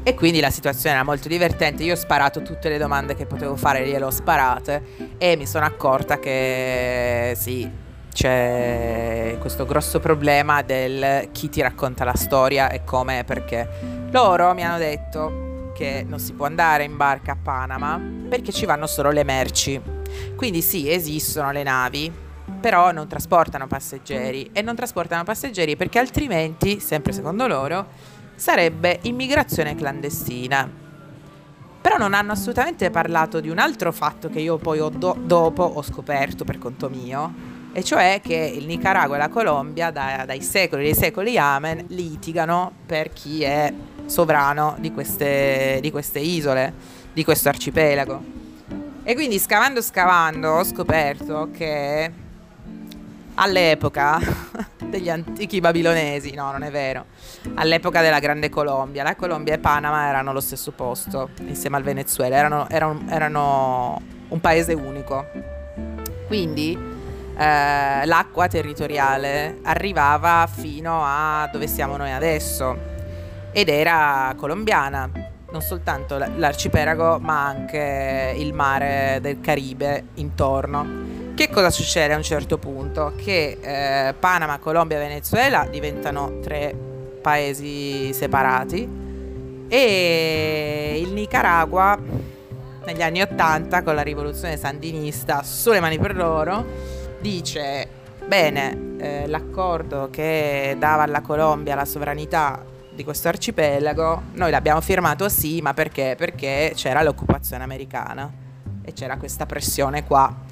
E 0.04 0.16
quindi 0.16 0.42
la 0.42 0.50
situazione 0.50 0.96
era 0.96 1.06
molto 1.06 1.30
divertente. 1.30 1.84
Io 1.84 1.94
ho 1.94 1.98
sparato 1.98 2.42
tutte 2.42 2.68
le 2.68 2.78
domande 2.78 3.16
che 3.16 3.26
potevo 3.26 3.56
fare, 3.56 3.86
gliele 3.86 4.04
ho 4.04 4.10
sparate 4.10 4.84
e 5.18 5.38
mi 5.38 5.46
sono 5.46 5.64
accorta 5.64 6.20
che 6.20 7.34
sì, 7.38 7.70
c'è 8.12 9.38
questo 9.40 9.66
grosso 9.66 10.00
problema 10.00 10.62
del 10.62 11.30
chi 11.32 11.48
ti 11.48 11.62
racconta 11.62 12.04
la 12.04 12.16
storia 12.16 12.70
e 12.70 12.84
come 12.84 13.20
e 13.20 13.24
perché. 13.24 13.70
Loro 14.12 14.54
mi 14.54 14.64
hanno 14.64 14.78
detto 14.78 15.43
che 15.74 16.06
non 16.08 16.20
si 16.20 16.34
può 16.34 16.46
andare 16.46 16.84
in 16.84 16.96
barca 16.96 17.34
a 17.34 17.38
Panama 17.42 18.00
perché 18.30 18.52
ci 18.52 18.66
vanno 18.66 18.88
solo 18.88 19.12
le 19.12 19.24
merci. 19.24 19.82
Quindi 20.36 20.62
sì, 20.62 20.92
esistono 20.92 21.52
le 21.52 21.64
navi, 21.64 22.12
però 22.60 22.92
non 22.92 23.08
trasportano 23.08 23.68
passeggeri 23.68 24.50
e 24.54 24.62
non 24.62 24.76
trasportano 24.76 25.24
passeggeri 25.24 25.76
perché 25.76 26.00
altrimenti, 26.00 26.80
sempre 26.80 27.12
secondo 27.12 27.48
loro, 27.48 27.88
sarebbe 28.36 29.00
immigrazione 29.04 29.76
clandestina. 29.76 30.82
Però 31.82 31.98
non 31.98 32.14
hanno 32.14 32.32
assolutamente 32.32 32.90
parlato 32.90 33.42
di 33.42 33.50
un 33.50 33.60
altro 33.60 33.92
fatto 33.92 34.30
che 34.30 34.40
io 34.40 34.58
poi 34.58 34.80
ho 34.80 34.90
do- 34.90 35.18
dopo 35.20 35.64
ho 35.64 35.82
scoperto 35.82 36.46
per 36.46 36.58
conto 36.58 36.90
mio, 36.90 37.52
e 37.74 37.84
cioè 37.84 38.22
che 38.24 38.36
il 38.36 38.66
Nicaragua 38.66 39.16
e 39.16 39.20
la 39.20 39.30
Colombia 39.30 39.92
da- 39.92 40.24
dai 40.26 40.42
secoli 40.42 40.84
dei 40.84 40.96
secoli 40.96 41.38
amen 41.38 41.86
litigano 41.90 42.72
per 42.86 43.12
chi 43.12 43.42
è 43.44 43.74
sovrano 44.06 44.76
di 44.80 44.92
queste, 44.92 45.80
di 45.82 45.92
queste 45.92 46.20
isole, 46.20 46.74
di 47.14 47.24
questo 47.24 47.50
arcipelago. 47.50 48.42
E 49.04 49.16
quindi 49.16 49.38
scavando 49.38 49.82
scavando 49.82 50.52
ho 50.52 50.64
scoperto 50.64 51.50
che 51.52 52.12
all'epoca 53.36 54.20
degli 54.84 55.10
antichi 55.10 55.60
babilonesi, 55.60 56.34
no, 56.34 56.52
non 56.52 56.64
è 56.64 56.72
vero. 56.72 57.06
All'epoca 57.56 58.02
della 58.02 58.20
Grande 58.20 58.50
Colombia, 58.50 59.04
la 59.04 59.16
Colombia 59.16 59.54
e 59.54 59.58
Panama 59.60 60.08
erano 60.08 60.30
allo 60.30 60.40
stesso 60.40 60.72
posto, 60.72 61.30
insieme 61.40 61.78
al 61.78 61.84
Venezuela, 61.84 62.36
erano, 62.36 62.70
erano, 62.70 63.04
erano 63.10 64.02
un 64.30 64.40
paese 64.40 64.74
unico. 64.74 65.26
Quindi 66.28 66.78
eh, 67.36 68.06
l'acqua 68.06 68.48
territoriale 68.48 69.60
arrivava 69.64 70.48
fino 70.50 71.02
a 71.04 71.50
dove 71.52 71.68
siamo 71.68 71.98
noi 71.98 72.12
adesso 72.12 72.93
ed 73.54 73.70
era 73.70 74.34
colombiana, 74.36 75.10
non 75.52 75.62
soltanto 75.62 76.18
l'arcipelago 76.18 77.20
ma 77.20 77.46
anche 77.46 78.34
il 78.36 78.54
mare 78.54 79.20
del 79.22 79.40
Caribe 79.40 80.08
intorno. 80.16 81.32
Che 81.36 81.50
cosa 81.50 81.70
succede 81.70 82.14
a 82.14 82.18
un 82.18 82.24
certo 82.24 82.58
punto? 82.58 83.14
Che 83.16 83.58
eh, 83.62 84.14
Panama, 84.16 84.58
Colombia 84.58 84.98
e 84.98 85.08
Venezuela 85.08 85.68
diventano 85.70 86.40
tre 86.42 86.76
paesi 87.22 88.12
separati 88.14 89.02
e 89.68 91.00
il 91.02 91.14
Nicaragua 91.14 91.98
negli 92.86 93.02
anni 93.02 93.22
Ottanta 93.22 93.82
con 93.82 93.96
la 93.96 94.02
rivoluzione 94.02 94.58
sandinista 94.58 95.42
sulle 95.44 95.80
mani 95.80 95.98
per 95.98 96.16
loro 96.16 96.66
dice 97.22 97.88
bene 98.26 98.96
eh, 98.98 99.28
l'accordo 99.28 100.10
che 100.12 100.76
dava 100.78 101.04
alla 101.04 101.22
Colombia 101.22 101.76
la 101.76 101.86
sovranità 101.86 102.72
di 102.96 103.04
questo 103.04 103.28
arcipelago 103.28 104.22
noi 104.34 104.52
l'abbiamo 104.52 104.82
firmato 104.82 105.30
sì 105.30 105.62
ma 105.62 105.74
perché? 105.74 106.16
Perché 106.18 106.74
c'era 106.76 107.02
l'occupazione 107.04 107.64
americana 107.64 108.32
e 108.84 108.94
c'era 108.94 109.18
questa 109.18 109.46
pressione 109.46 110.04
qua 110.04 110.52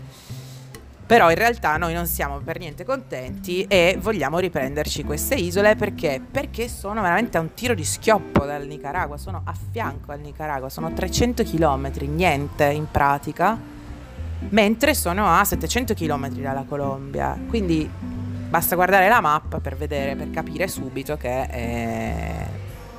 però 1.11 1.29
in 1.29 1.35
realtà 1.35 1.75
noi 1.75 1.93
non 1.93 2.05
siamo 2.07 2.39
per 2.39 2.57
niente 2.57 2.85
contenti 2.85 3.63
e 3.63 3.97
vogliamo 3.99 4.39
riprenderci 4.39 5.03
queste 5.03 5.35
isole 5.35 5.75
perché? 5.75 6.21
Perché 6.31 6.69
sono 6.69 7.01
veramente 7.01 7.37
a 7.37 7.41
un 7.41 7.53
tiro 7.53 7.73
di 7.73 7.83
schioppo 7.83 8.45
dal 8.45 8.65
Nicaragua, 8.65 9.17
sono 9.17 9.41
a 9.43 9.53
fianco 9.71 10.13
al 10.13 10.21
Nicaragua, 10.21 10.69
sono 10.69 10.93
300 10.93 11.43
km, 11.43 11.91
niente 12.05 12.63
in 12.63 12.87
pratica, 12.89 13.59
mentre 14.51 14.93
sono 14.93 15.27
a 15.27 15.43
700 15.43 15.93
km 15.95 16.29
dalla 16.29 16.63
Colombia. 16.63 17.37
Quindi 17.49 17.89
basta 18.51 18.75
guardare 18.75 19.07
la 19.07 19.21
mappa 19.21 19.61
per 19.61 19.77
vedere, 19.77 20.15
per 20.15 20.29
capire 20.29 20.67
subito 20.67 21.15
che 21.15 21.43
eh, 21.43 22.45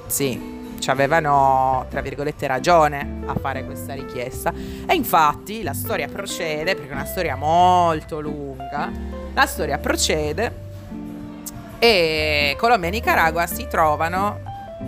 sì, 0.07 0.75
ci 0.79 0.91
avevano, 0.91 1.85
tra 1.91 2.01
virgolette, 2.01 2.47
ragione 2.47 3.21
a 3.27 3.35
fare 3.35 3.63
questa 3.67 3.93
richiesta. 3.93 4.51
E 4.87 4.95
infatti 4.95 5.63
la 5.63 5.75
storia 5.75 6.09
procede, 6.09 6.75
perché 6.75 6.89
è 6.89 6.95
una 6.95 7.05
storia 7.05 7.37
molto 7.37 8.19
lunga, 8.21 8.91
la 9.35 9.45
storia 9.45 9.77
procede 9.77 10.71
e 11.79 12.57
Colombia 12.59 12.89
e 12.89 12.93
Nicaragua 12.93 13.47
si 13.47 13.67
trovano 13.69 14.41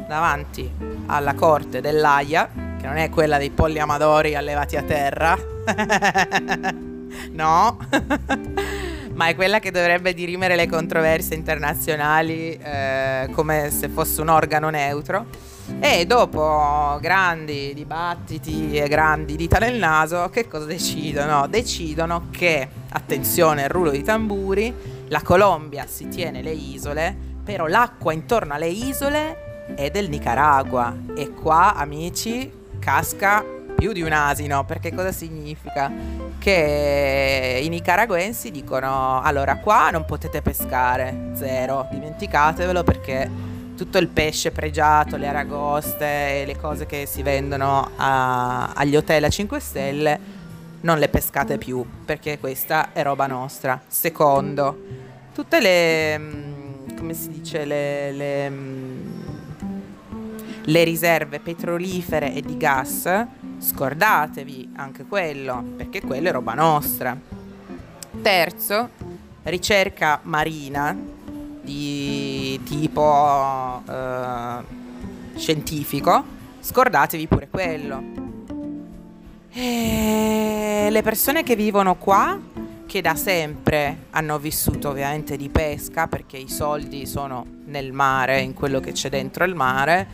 davanti 0.09 0.71
alla 1.07 1.35
corte 1.35 1.83
dell'AIA, 1.83 2.49
che 2.81 2.87
non 2.87 2.97
è 2.97 3.11
quella 3.11 3.37
dei 3.37 3.51
polli 3.51 3.81
amadori 3.81 4.35
allevati 4.35 4.77
a 4.77 4.83
terra, 4.83 5.37
no, 7.33 7.79
ma 9.15 9.29
è 9.29 9.35
quella 9.35 9.59
che 9.61 9.71
dovrebbe 9.71 10.13
dirimere 10.15 10.57
le 10.57 10.69
controversie 10.69 11.37
internazionali 11.37 12.59
eh, 12.61 13.29
come 13.33 13.71
se 13.71 13.89
fosse 13.89 14.21
un 14.21 14.29
organo 14.29 14.69
neutro 14.71 15.53
e 15.81 16.05
dopo 16.05 16.99
grandi 17.01 17.73
dibattiti 17.75 18.77
e 18.77 18.87
grandi 18.87 19.35
dita 19.35 19.59
nel 19.59 19.79
naso, 19.79 20.29
che 20.29 20.47
cosa 20.47 20.67
decidono? 20.67 21.47
Decidono 21.47 22.29
che, 22.31 22.69
attenzione, 22.91 23.69
rullo 23.69 23.91
di 23.91 24.03
tamburi, 24.03 24.75
la 25.09 25.23
Colombia 25.23 25.87
si 25.87 26.09
tiene 26.09 26.43
le 26.43 26.53
isole, 26.53 27.17
però 27.43 27.67
l'acqua 27.67 28.13
intorno 28.13 28.53
alle 28.55 28.69
isole 28.69 29.75
è 29.75 29.91
del 29.91 30.11
Nicaragua. 30.11 30.95
E 31.17 31.33
qua, 31.33 31.75
amici, 31.75 32.51
casca 32.79 33.54
più 33.75 33.93
di 33.93 34.03
un 34.03 34.13
asino, 34.13 34.65
perché 34.65 34.95
cosa 34.95 35.13
significa? 35.13 35.91
Che 36.39 37.61
i 37.63 37.69
nicaraguensi 37.69 38.51
dicono, 38.51 39.21
allora 39.21 39.57
qua 39.57 39.91
non 39.91 40.05
potete 40.05 40.43
pescare, 40.43 41.33
zero, 41.35 41.87
dimenticatevelo 41.91 42.83
perché 42.83 43.53
tutto 43.77 43.99
il 43.99 44.09
pesce 44.09 44.51
pregiato, 44.53 45.17
le 45.17 45.27
aragoste 45.27 46.43
e 46.43 46.45
le 46.47 46.57
cose 46.57 46.87
che 46.87 47.07
si 47.07 47.23
vendono 47.23 47.91
a, 47.97 48.73
agli 48.73 48.97
hotel 48.97 49.25
a 49.25 49.29
5 49.29 49.61
stelle, 49.61 50.21
non 50.83 50.99
le 50.99 51.09
pescate 51.09 51.59
più 51.59 51.85
perché 52.05 52.39
questa 52.39 52.93
è 52.93 53.03
roba 53.03 53.27
nostra. 53.27 53.81
Secondo, 53.87 54.79
tutte 55.35 55.61
le, 55.61 56.19
mm, 56.19 56.97
come 56.97 57.15
si 57.15 57.31
dice, 57.31 57.65
le, 57.65 58.13
le, 58.13 58.51
mm, 58.51 59.11
le 60.65 60.85
riserve 60.85 61.41
petrolifere 61.41 62.33
e 62.35 62.43
di 62.43 62.57
gas, 62.57 63.27
scordatevi 63.65 64.73
anche 64.77 65.05
quello 65.05 65.65
perché 65.77 66.03
quello 66.03 66.29
è 66.29 66.33
roba 66.33 66.53
nostra. 66.53 67.19
Terzo, 68.23 68.91
ricerca 69.45 70.21
marina 70.23 70.97
di 71.63 72.61
tipo 72.63 73.83
eh, 73.89 74.59
scientifico, 75.37 76.25
scordatevi 76.61 77.27
pure 77.27 77.49
quello. 77.49 78.03
E 79.51 80.89
le 80.91 81.03
persone 81.03 81.43
che 81.43 81.57
vivono 81.57 81.97
qua, 81.97 82.39
che 82.87 83.01
da 83.01 83.15
sempre 83.15 83.97
hanno 84.11 84.39
vissuto 84.39 84.91
ovviamente 84.91 85.37
di 85.37 85.49
pesca, 85.49 86.07
perché 86.07 86.37
i 86.37 86.49
soldi 86.49 87.07
sono 87.07 87.47
nel 87.67 87.93
mare, 87.93 88.41
in 88.41 88.53
quello 88.53 88.81
che 88.81 88.93
c'è 88.93 89.09
dentro 89.09 89.45
il 89.45 89.55
mare, 89.55 90.07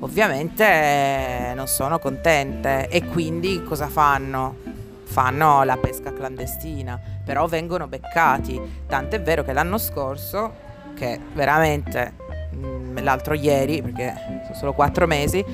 ovviamente 0.00 1.52
non 1.54 1.66
sono 1.66 1.98
contente 1.98 2.88
e 2.88 3.04
quindi 3.06 3.62
cosa 3.62 3.88
fanno? 3.88 4.56
Fanno 5.04 5.62
la 5.62 5.76
pesca 5.76 6.12
clandestina, 6.12 7.00
però 7.24 7.46
vengono 7.46 7.86
beccati. 7.86 8.60
Tant'è 8.86 9.20
vero 9.20 9.44
che 9.44 9.52
l'anno 9.52 9.78
scorso 9.78 10.64
che 10.94 11.20
veramente 11.32 12.14
mm, 12.54 12.98
l'altro 12.98 13.34
ieri, 13.34 13.82
perché 13.82 14.14
sono 14.44 14.54
solo 14.54 14.72
quattro 14.72 15.06
mesi, 15.06 15.44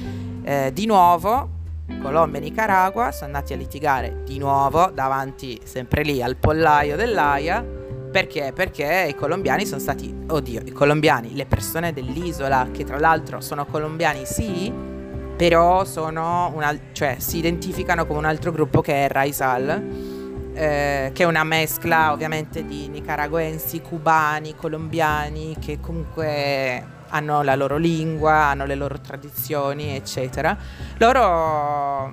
eh, 0.43 0.71
di 0.73 0.87
nuovo 0.87 1.61
Colombia 2.01 2.41
e 2.41 2.43
Nicaragua 2.43 3.13
sono 3.13 3.27
andati 3.27 3.53
a 3.53 3.57
litigare 3.57 4.23
di 4.25 4.39
nuovo 4.39 4.91
davanti 4.93 5.61
sempre 5.65 6.03
lì 6.03 6.23
al 6.23 6.37
pollaio 6.37 6.97
dell'AIA. 6.97 7.81
Perché? 8.13 8.53
Perché 8.55 9.07
i 9.09 9.15
colombiani 9.15 9.65
sono 9.65 9.81
stati, 9.81 10.15
oddio, 10.29 10.61
i 10.67 10.71
colombiani, 10.71 11.35
le 11.35 11.47
persone 11.47 11.95
dell'isola, 11.95 12.69
che 12.71 12.85
tra 12.85 12.99
l'altro 12.99 13.41
sono 13.41 13.65
colombiani 13.65 14.27
sì, 14.27 14.71
però 15.35 15.85
sono 15.87 16.53
una, 16.55 16.79
cioè, 16.93 17.17
si 17.19 17.39
identificano 17.39 18.07
come 18.07 18.19
un 18.19 18.27
altro 18.27 18.53
gruppo 18.53 18.83
che 18.83 19.07
è 19.07 19.09
Raisal. 19.09 20.21
Eh, 20.55 21.13
che 21.15 21.23
è 21.23 21.27
una 21.27 21.45
mescla 21.45 22.13
ovviamente 22.13 22.67
di 22.67 22.87
nicaraguensi, 22.89 23.81
cubani, 23.81 24.55
colombiani 24.55 25.57
che 25.59 25.81
comunque 25.81 26.85
hanno 27.09 27.43
la 27.43 27.55
loro 27.55 27.79
lingua, 27.79 28.35
hanno 28.49 28.67
le 28.67 28.75
loro 28.75 29.01
tradizioni, 29.01 29.97
eccetera. 29.97 30.55
Loro 30.99 32.13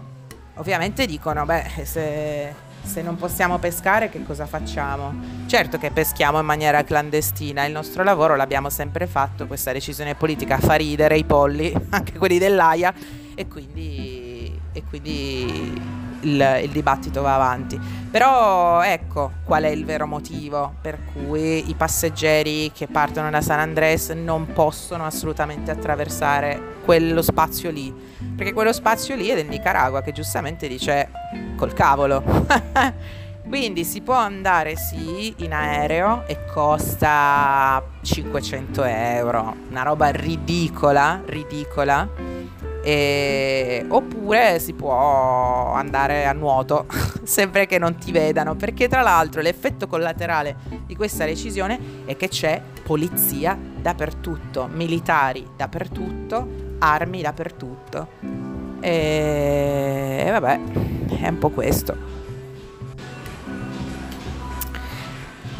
ovviamente 0.56 1.06
dicono, 1.06 1.44
beh, 1.44 1.66
se 1.84 2.54
se 2.84 3.02
non 3.02 3.15
possiamo 3.15 3.58
pescare 3.58 4.10
che 4.10 4.24
cosa 4.24 4.46
facciamo? 4.46 5.13
Certo 5.46 5.78
che 5.78 5.92
peschiamo 5.92 6.39
in 6.39 6.46
maniera 6.46 6.84
clandestina, 6.84 7.65
il 7.65 7.72
nostro 7.72 8.04
lavoro 8.04 8.36
l'abbiamo 8.36 8.70
sempre 8.70 9.08
fatto, 9.08 9.48
questa 9.48 9.72
decisione 9.72 10.15
politica 10.15 10.58
fa 10.60 10.76
ridere 10.76 11.18
i 11.18 11.24
polli, 11.24 11.74
anche 11.89 12.18
quelli 12.18 12.38
dell'AIA 12.38 12.94
e 13.36 13.48
quindi, 13.48 14.60
e 14.74 14.84
quindi 14.89 15.82
il, 16.22 16.60
il, 16.63 16.70
dibattito 16.70 17.22
va 17.22 17.36
avanti. 17.36 17.80
Però 18.12 18.82
ecco 18.82 19.34
qual 19.43 19.63
è 19.63 19.67
il 19.67 19.86
vero 19.86 20.08
motivo 20.08 20.74
per 20.82 20.98
cui 21.13 21.69
i 21.69 21.76
passeggeri 21.76 22.72
che 22.74 22.88
partono 22.88 23.30
da 23.30 23.39
San 23.39 23.60
Andres 23.60 24.10
non 24.10 24.52
possono 24.52 25.06
assolutamente 25.06 25.69
attraversare 25.69 26.78
quello 26.86 27.22
spazio 27.22 27.69
lì, 27.69 27.93
perché 28.36 28.52
quello 28.52 28.74
spazio 28.74 29.15
lì 29.15 29.28
è 29.28 29.36
del 29.36 29.45
Nicaragua 29.45 30.02
che 30.02 30.12
giustamente 30.12 30.67
dice 30.67 31.10
col 31.56 31.74
cavolo. 31.74 32.24
Quindi 33.48 33.84
si 33.84 34.02
può 34.02 34.15
andare 34.15 34.76
sì 34.76 35.34
in 35.38 35.54
aereo 35.54 36.24
e 36.28 36.45
costa 36.45 37.82
500 38.02 38.84
euro, 38.84 39.56
una 39.69 39.84
roba 39.84 40.10
ridicola, 40.10 41.22
ridicola. 41.26 42.29
E... 42.82 43.86
Oppure 43.88 44.60
si 44.60 44.74
può 44.74 45.74
andare 45.74 46.26
a 46.26 46.34
nuoto, 46.34 46.86
sempre 47.24 47.65
che 47.65 47.78
non 47.78 47.98
ti 47.98 48.12
vedano, 48.12 48.56
perché 48.56 48.88
tra 48.88 49.02
l'altro 49.02 49.42
l'effetto 49.42 49.88
collaterale 49.88 50.56
di 50.86 50.96
questa 50.96 51.26
decisione 51.26 52.04
è 52.06 52.15
che 52.15 52.28
c'è 52.28 52.62
polizia 52.84 53.58
dappertutto, 53.58 54.68
militari 54.72 55.48
dappertutto, 55.56 56.48
armi 56.80 57.22
dappertutto. 57.22 58.08
E, 58.82 60.24
e 60.26 60.32
vabbè, 60.32 60.60
è 61.22 61.28
un 61.28 61.38
po' 61.38 61.50
questo. 61.50 62.18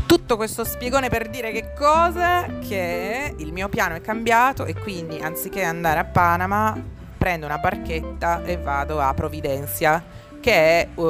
Tutto 0.06 0.38
questo 0.38 0.64
spiegone 0.64 1.10
per 1.10 1.30
dire 1.30 1.52
che 1.52 1.74
cosa? 1.78 2.46
Che 2.68 3.36
il 3.38 3.54
mio 3.54 3.70
piano 3.70 3.96
è 3.96 4.02
cambiato 4.02 4.66
e 4.66 4.74
quindi 4.74 5.20
anziché 5.20 5.64
andare 5.64 6.00
a 6.00 6.06
Panama 6.06 6.98
prendo 7.20 7.46
una 7.46 7.58
barchetta 7.58 8.42
e 8.44 8.58
vado 8.58 9.02
a 9.02 9.14
Providencia, 9.14 10.02
che 10.40 10.54
è 10.54 10.88
uh, 10.96 11.04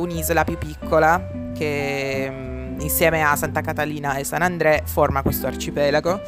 un'isola 0.00 0.44
più 0.44 0.56
piccola 0.56 1.50
che 1.52 2.28
um, 2.30 2.76
insieme 2.78 3.24
a 3.24 3.34
Santa 3.34 3.60
Catalina 3.60 4.14
e 4.14 4.24
San 4.24 4.42
André 4.42 4.84
forma 4.86 5.22
questo 5.22 5.48
arcipelago. 5.48 6.20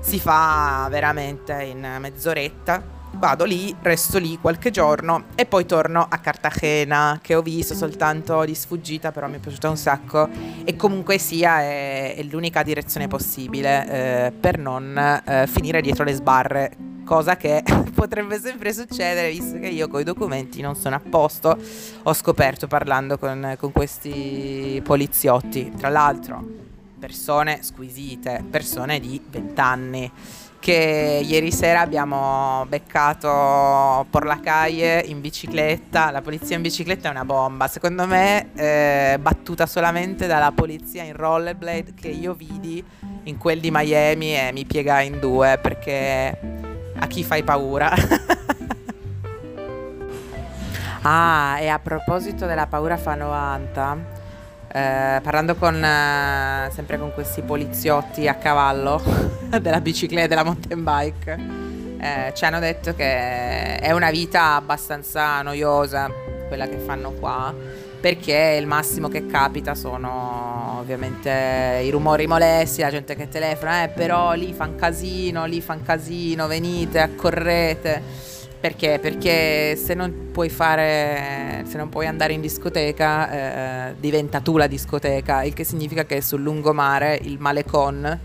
Si 0.00 0.18
fa 0.18 0.88
veramente 0.90 1.52
in 1.62 1.86
mezz'oretta 2.00 3.00
vado 3.14 3.44
lì, 3.44 3.76
resto 3.82 4.18
lì 4.18 4.38
qualche 4.40 4.70
giorno 4.70 5.24
e 5.34 5.44
poi 5.44 5.66
torno 5.66 6.06
a 6.08 6.16
Cartagena 6.16 7.18
che 7.20 7.34
ho 7.34 7.42
visto 7.42 7.74
soltanto 7.74 8.42
di 8.46 8.54
sfuggita 8.54 9.12
però 9.12 9.28
mi 9.28 9.36
è 9.36 9.38
piaciuta 9.38 9.68
un 9.68 9.76
sacco 9.76 10.30
e 10.64 10.74
comunque 10.76 11.18
sia 11.18 11.60
è, 11.60 12.14
è 12.16 12.22
l'unica 12.22 12.62
direzione 12.62 13.08
possibile 13.08 14.26
eh, 14.26 14.32
per 14.32 14.58
non 14.58 14.96
eh, 14.96 15.46
finire 15.46 15.82
dietro 15.82 16.04
le 16.04 16.14
sbarre 16.14 16.91
cosa 17.12 17.36
che 17.36 17.62
potrebbe 17.92 18.40
sempre 18.40 18.72
succedere 18.72 19.28
visto 19.28 19.58
che 19.58 19.66
io 19.66 19.86
con 19.86 20.00
i 20.00 20.02
documenti 20.02 20.62
non 20.62 20.74
sono 20.74 20.94
a 20.94 21.00
posto 21.10 21.58
ho 22.04 22.12
scoperto 22.14 22.66
parlando 22.66 23.18
con, 23.18 23.54
con 23.58 23.70
questi 23.70 24.80
poliziotti 24.82 25.72
tra 25.76 25.90
l'altro 25.90 26.42
persone 26.98 27.62
squisite 27.62 28.42
persone 28.50 28.98
di 28.98 29.20
20 29.28 29.60
anni 29.60 30.12
che 30.58 31.20
ieri 31.22 31.52
sera 31.52 31.80
abbiamo 31.80 32.64
beccato 32.66 34.06
por 34.08 34.24
la 34.24 34.38
calle 34.38 35.02
in 35.04 35.20
bicicletta. 35.20 36.12
La 36.12 36.22
polizia 36.22 36.54
in 36.54 36.62
bicicletta 36.62 37.08
è 37.08 37.10
una 37.10 37.24
bomba. 37.24 37.66
Secondo 37.66 38.06
me, 38.06 38.52
eh, 38.54 39.18
battuta 39.20 39.66
solamente 39.66 40.28
dalla 40.28 40.52
polizia 40.52 41.02
in 41.02 41.16
rollerblade 41.16 41.94
che 42.00 42.06
io 42.06 42.34
vidi 42.34 42.80
in 43.24 43.38
quel 43.38 43.58
di 43.58 43.72
Miami 43.72 44.36
e 44.36 44.52
mi 44.52 44.64
piegai 44.64 45.08
in 45.08 45.18
due 45.18 45.58
perché 45.60 46.61
a 47.02 47.06
chi 47.08 47.24
fai 47.24 47.42
paura. 47.42 47.92
ah, 51.02 51.58
e 51.58 51.68
a 51.68 51.78
proposito 51.80 52.46
della 52.46 52.66
paura 52.66 52.96
fa 52.96 53.16
90 53.16 54.20
eh, 54.74 55.20
parlando 55.22 55.54
con, 55.56 55.84
eh, 55.84 56.70
sempre 56.72 56.98
con 56.98 57.12
questi 57.12 57.42
poliziotti 57.42 58.26
a 58.26 58.36
cavallo 58.36 59.02
della 59.60 59.82
bicicletta 59.82 60.24
e 60.24 60.28
della 60.28 60.44
mountain 60.44 60.82
bike, 60.82 61.38
eh, 62.00 62.32
ci 62.34 62.44
hanno 62.46 62.58
detto 62.58 62.94
che 62.94 63.76
è 63.76 63.90
una 63.92 64.10
vita 64.10 64.54
abbastanza 64.54 65.42
noiosa 65.42 66.10
quella 66.48 66.66
che 66.68 66.78
fanno 66.78 67.10
qua, 67.10 67.54
perché 68.02 68.56
il 68.58 68.66
massimo 68.66 69.06
che 69.06 69.26
capita 69.26 69.76
sono 69.76 70.78
ovviamente 70.80 71.82
i 71.84 71.88
rumori 71.90 72.26
molesti, 72.26 72.80
la 72.80 72.90
gente 72.90 73.14
che 73.14 73.28
telefona, 73.28 73.84
eh, 73.84 73.90
però 73.90 74.32
lì 74.32 74.52
fan 74.52 74.74
casino, 74.74 75.44
lì 75.44 75.60
fan 75.60 75.84
casino, 75.84 76.48
venite, 76.48 76.98
accorrete. 76.98 78.02
Perché? 78.58 78.98
Perché 79.00 79.76
se 79.76 79.94
non 79.94 80.30
puoi 80.32 80.48
fare, 80.48 81.62
se 81.68 81.76
non 81.76 81.90
puoi 81.90 82.08
andare 82.08 82.32
in 82.32 82.40
discoteca, 82.40 83.90
eh, 83.90 83.94
diventa 84.00 84.40
tu 84.40 84.56
la 84.56 84.66
discoteca, 84.66 85.44
il 85.44 85.52
che 85.52 85.62
significa 85.62 86.04
che 86.04 86.20
sul 86.22 86.42
lungomare, 86.42 87.16
il 87.22 87.38
malecon, 87.38 88.18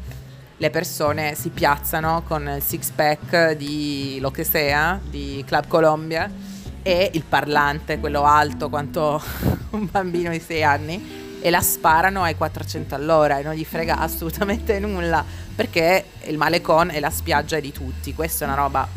le 0.58 0.70
persone 0.72 1.36
si 1.36 1.50
piazzano 1.50 2.24
con 2.28 2.52
il 2.56 2.64
six 2.64 2.90
pack 2.90 3.52
di 3.52 4.18
lo 4.22 4.32
che 4.32 4.44
sia, 4.44 5.00
di 5.08 5.44
Club 5.46 5.68
Colombia 5.68 6.56
e 6.84 7.10
il 7.14 7.24
parlante, 7.24 8.00
quello 8.00 8.24
alto 8.24 8.70
quanto 8.70 9.22
un 9.72 9.88
bambino 9.90 10.32
di 10.32 10.40
6 10.40 10.64
anni, 10.64 11.26
e 11.40 11.50
la 11.50 11.62
sparano 11.62 12.24
ai 12.24 12.36
400 12.36 12.96
all'ora 12.96 13.38
e 13.38 13.44
non 13.44 13.54
gli 13.54 13.64
frega 13.64 13.98
assolutamente 14.00 14.80
nulla 14.80 15.24
perché 15.56 16.06
il 16.26 16.38
malecon 16.38 16.92
e 16.92 17.00
la 17.00 17.10
spiaggia 17.10 17.58
è 17.58 17.62
di 17.62 17.72
tutti. 17.72 18.14
Questa 18.14 18.46
è 18.46 18.48
una 18.48 18.58
roba 18.58 18.88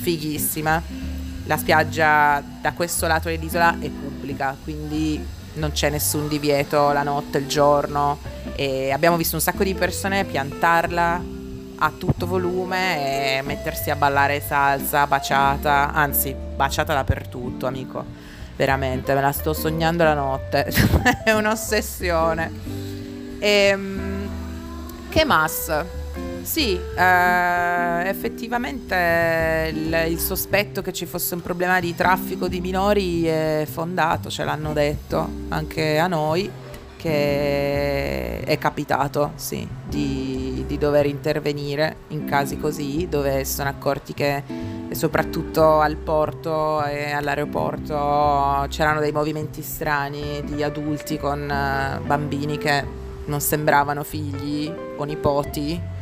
fighissima. 0.00 0.82
La 1.44 1.56
spiaggia 1.56 2.42
da 2.60 2.72
questo 2.72 3.06
lato 3.06 3.28
dell'isola 3.28 3.78
è 3.78 3.88
pubblica, 3.88 4.56
quindi 4.62 5.24
non 5.54 5.72
c'è 5.72 5.88
nessun 5.90 6.28
divieto 6.28 6.92
la 6.92 7.02
notte, 7.02 7.38
il 7.38 7.46
giorno. 7.46 8.18
E 8.54 8.90
abbiamo 8.90 9.16
visto 9.16 9.36
un 9.36 9.40
sacco 9.40 9.64
di 9.64 9.74
persone 9.74 10.24
piantarla 10.24 11.36
a 11.78 11.92
tutto 11.96 12.26
volume 12.26 13.38
e 13.38 13.42
mettersi 13.42 13.90
a 13.90 13.96
ballare 13.96 14.40
salsa, 14.40 15.06
baciata, 15.06 15.92
anzi, 15.92 16.34
baciata 16.34 16.94
dappertutto, 16.94 17.66
amico. 17.66 18.04
Veramente, 18.56 19.14
me 19.14 19.20
la 19.20 19.32
sto 19.32 19.52
sognando 19.52 20.02
la 20.04 20.14
notte. 20.14 20.72
è 21.24 21.32
un'ossessione. 21.32 22.50
E, 23.38 23.48
ehm, 23.48 24.28
che 25.08 25.24
mas? 25.24 25.84
Sì, 26.42 26.78
eh, 26.96 28.08
effettivamente 28.08 29.70
il, 29.72 30.06
il, 30.08 30.18
sospetto 30.18 30.80
che 30.80 30.94
ci 30.94 31.04
fosse 31.04 31.34
un 31.34 31.42
problema 31.42 31.78
di 31.78 31.94
traffico 31.94 32.48
di 32.48 32.60
minori 32.60 33.24
è 33.24 33.66
fondato, 33.70 34.30
ce 34.30 34.44
l'hanno 34.44 34.72
detto 34.72 35.28
anche 35.48 35.98
a 35.98 36.06
noi, 36.06 36.50
che 36.98 38.40
è 38.40 38.58
capitato, 38.58 39.32
sì, 39.36 39.66
di, 39.88 40.64
di 40.66 40.76
dover 40.76 41.06
intervenire 41.06 41.96
in 42.08 42.24
casi 42.24 42.58
così, 42.58 43.06
dove 43.08 43.44
si 43.44 43.54
sono 43.54 43.70
accorti 43.70 44.12
che 44.12 44.42
soprattutto 44.90 45.80
al 45.80 45.96
porto 45.96 46.84
e 46.84 47.12
all'aeroporto 47.12 48.66
c'erano 48.68 49.00
dei 49.00 49.12
movimenti 49.12 49.62
strani 49.62 50.42
di 50.44 50.62
adulti 50.62 51.18
con 51.18 51.40
uh, 51.42 52.04
bambini 52.04 52.58
che 52.58 52.84
non 53.26 53.40
sembravano 53.40 54.02
figli 54.02 54.72
o 54.96 55.04
nipoti 55.04 55.96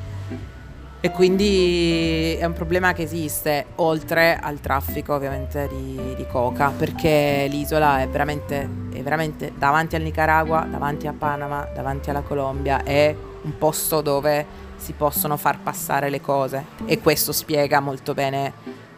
e 1.07 1.13
quindi 1.13 2.35
è 2.37 2.45
un 2.45 2.53
problema 2.53 2.93
che 2.93 3.03
esiste 3.03 3.67
oltre 3.77 4.37
al 4.43 4.59
traffico 4.59 5.15
ovviamente 5.15 5.69
di, 5.69 6.17
di 6.17 6.27
coca, 6.27 6.73
perché 6.77 7.47
l'isola 7.49 8.01
è 8.01 8.09
veramente, 8.09 8.69
è 8.93 9.01
veramente 9.03 9.53
davanti 9.57 9.95
al 9.95 10.03
Nicaragua, 10.03 10.67
davanti 10.69 11.07
a 11.07 11.15
Panama, 11.17 11.69
davanti 11.73 12.11
alla 12.11 12.23
Colombia, 12.23 12.83
è 12.83 13.15
un 13.43 13.57
posto 13.57 14.01
dove 14.01 14.45
si 14.75 14.95
possono 14.95 15.37
far 15.37 15.61
passare 15.61 16.11
le 16.11 16.21
cose 16.21 16.65
e 16.87 16.99
questo 17.01 17.31
spiega 17.31 17.79
molto 17.79 18.13
bene 18.13 18.53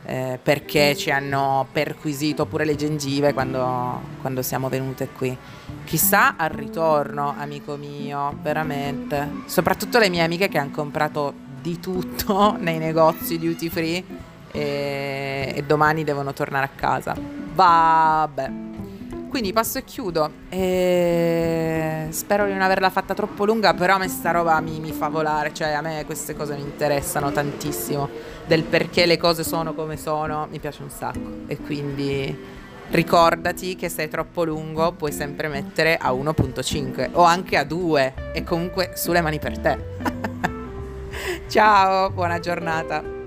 eh, 0.07 0.38
perché 0.42 0.97
ci 0.97 1.11
hanno 1.11 1.66
perquisito 1.71 2.47
pure 2.47 2.64
le 2.64 2.75
gengive 2.75 3.35
quando, 3.35 4.01
quando, 4.23 4.40
siamo 4.40 4.71
venute 4.71 5.09
qui. 5.09 5.37
Chissà 5.85 6.37
al 6.38 6.49
ritorno, 6.49 7.35
amico 7.38 7.77
mio, 7.77 8.35
veramente. 8.40 9.42
Soprattutto 9.44 9.99
le 9.99 10.09
mie 10.09 10.23
amiche 10.23 10.49
che 10.49 10.57
hanno 10.57 10.71
comprato 10.71 11.47
di 11.61 11.79
tutto 11.81 12.57
nei 12.61 12.79
negozi 12.79 13.38
duty 13.38 13.68
free 13.68 14.05
e, 14.51 15.53
e 15.55 15.62
domani 15.62 16.05
devono 16.05 16.33
tornare 16.33 16.66
a 16.66 16.71
casa. 16.75 17.14
Vabbè. 17.55 18.66
Quindi 19.29 19.53
passo 19.53 19.79
e 19.79 19.85
chiudo. 19.85 20.31
E 20.49 22.07
spero 22.11 22.47
di 22.47 22.53
non 22.53 22.62
averla 22.62 22.88
fatta 22.90 23.14
troppo 23.14 23.44
lunga, 23.44 23.75
però 23.75 23.97
a 23.97 23.99
me 23.99 24.09
sta 24.09 24.31
roba 24.31 24.59
mi, 24.61 24.81
mi, 24.81 24.92
fa 24.92 25.09
volare. 25.09 25.53
Cioè, 25.53 25.68
a 25.73 25.81
me 25.83 26.05
queste 26.07 26.35
cose 26.35 26.55
mi 26.55 26.62
interessano 26.62 27.31
tantissimo. 27.31 28.09
Del 28.47 28.64
perché 28.64 29.05
le 29.05 29.18
cose 29.18 29.44
sono 29.44 29.75
come 29.75 29.97
sono, 29.97 30.47
mi 30.51 30.59
piace 30.59 30.83
un 30.83 30.90
sacco. 30.90 31.42
E 31.47 31.59
quindi 31.59 32.57
ricordati 32.90 33.77
che 33.77 33.90
se 33.90 34.05
è 34.05 34.09
troppo 34.09 34.44
lungo 34.44 34.92
puoi 34.92 35.12
sempre 35.12 35.49
mettere 35.49 35.99
a 35.99 36.11
1.5 36.12 37.11
o 37.12 37.23
anche 37.23 37.59
a 37.59 37.64
2 37.64 38.14
e 38.33 38.42
comunque 38.44 38.92
sulle 38.94 39.21
mani 39.21 39.38
per 39.38 39.59
te. 39.59 40.47
Ciao, 41.48 42.11
buona 42.11 42.38
giornata. 42.40 43.17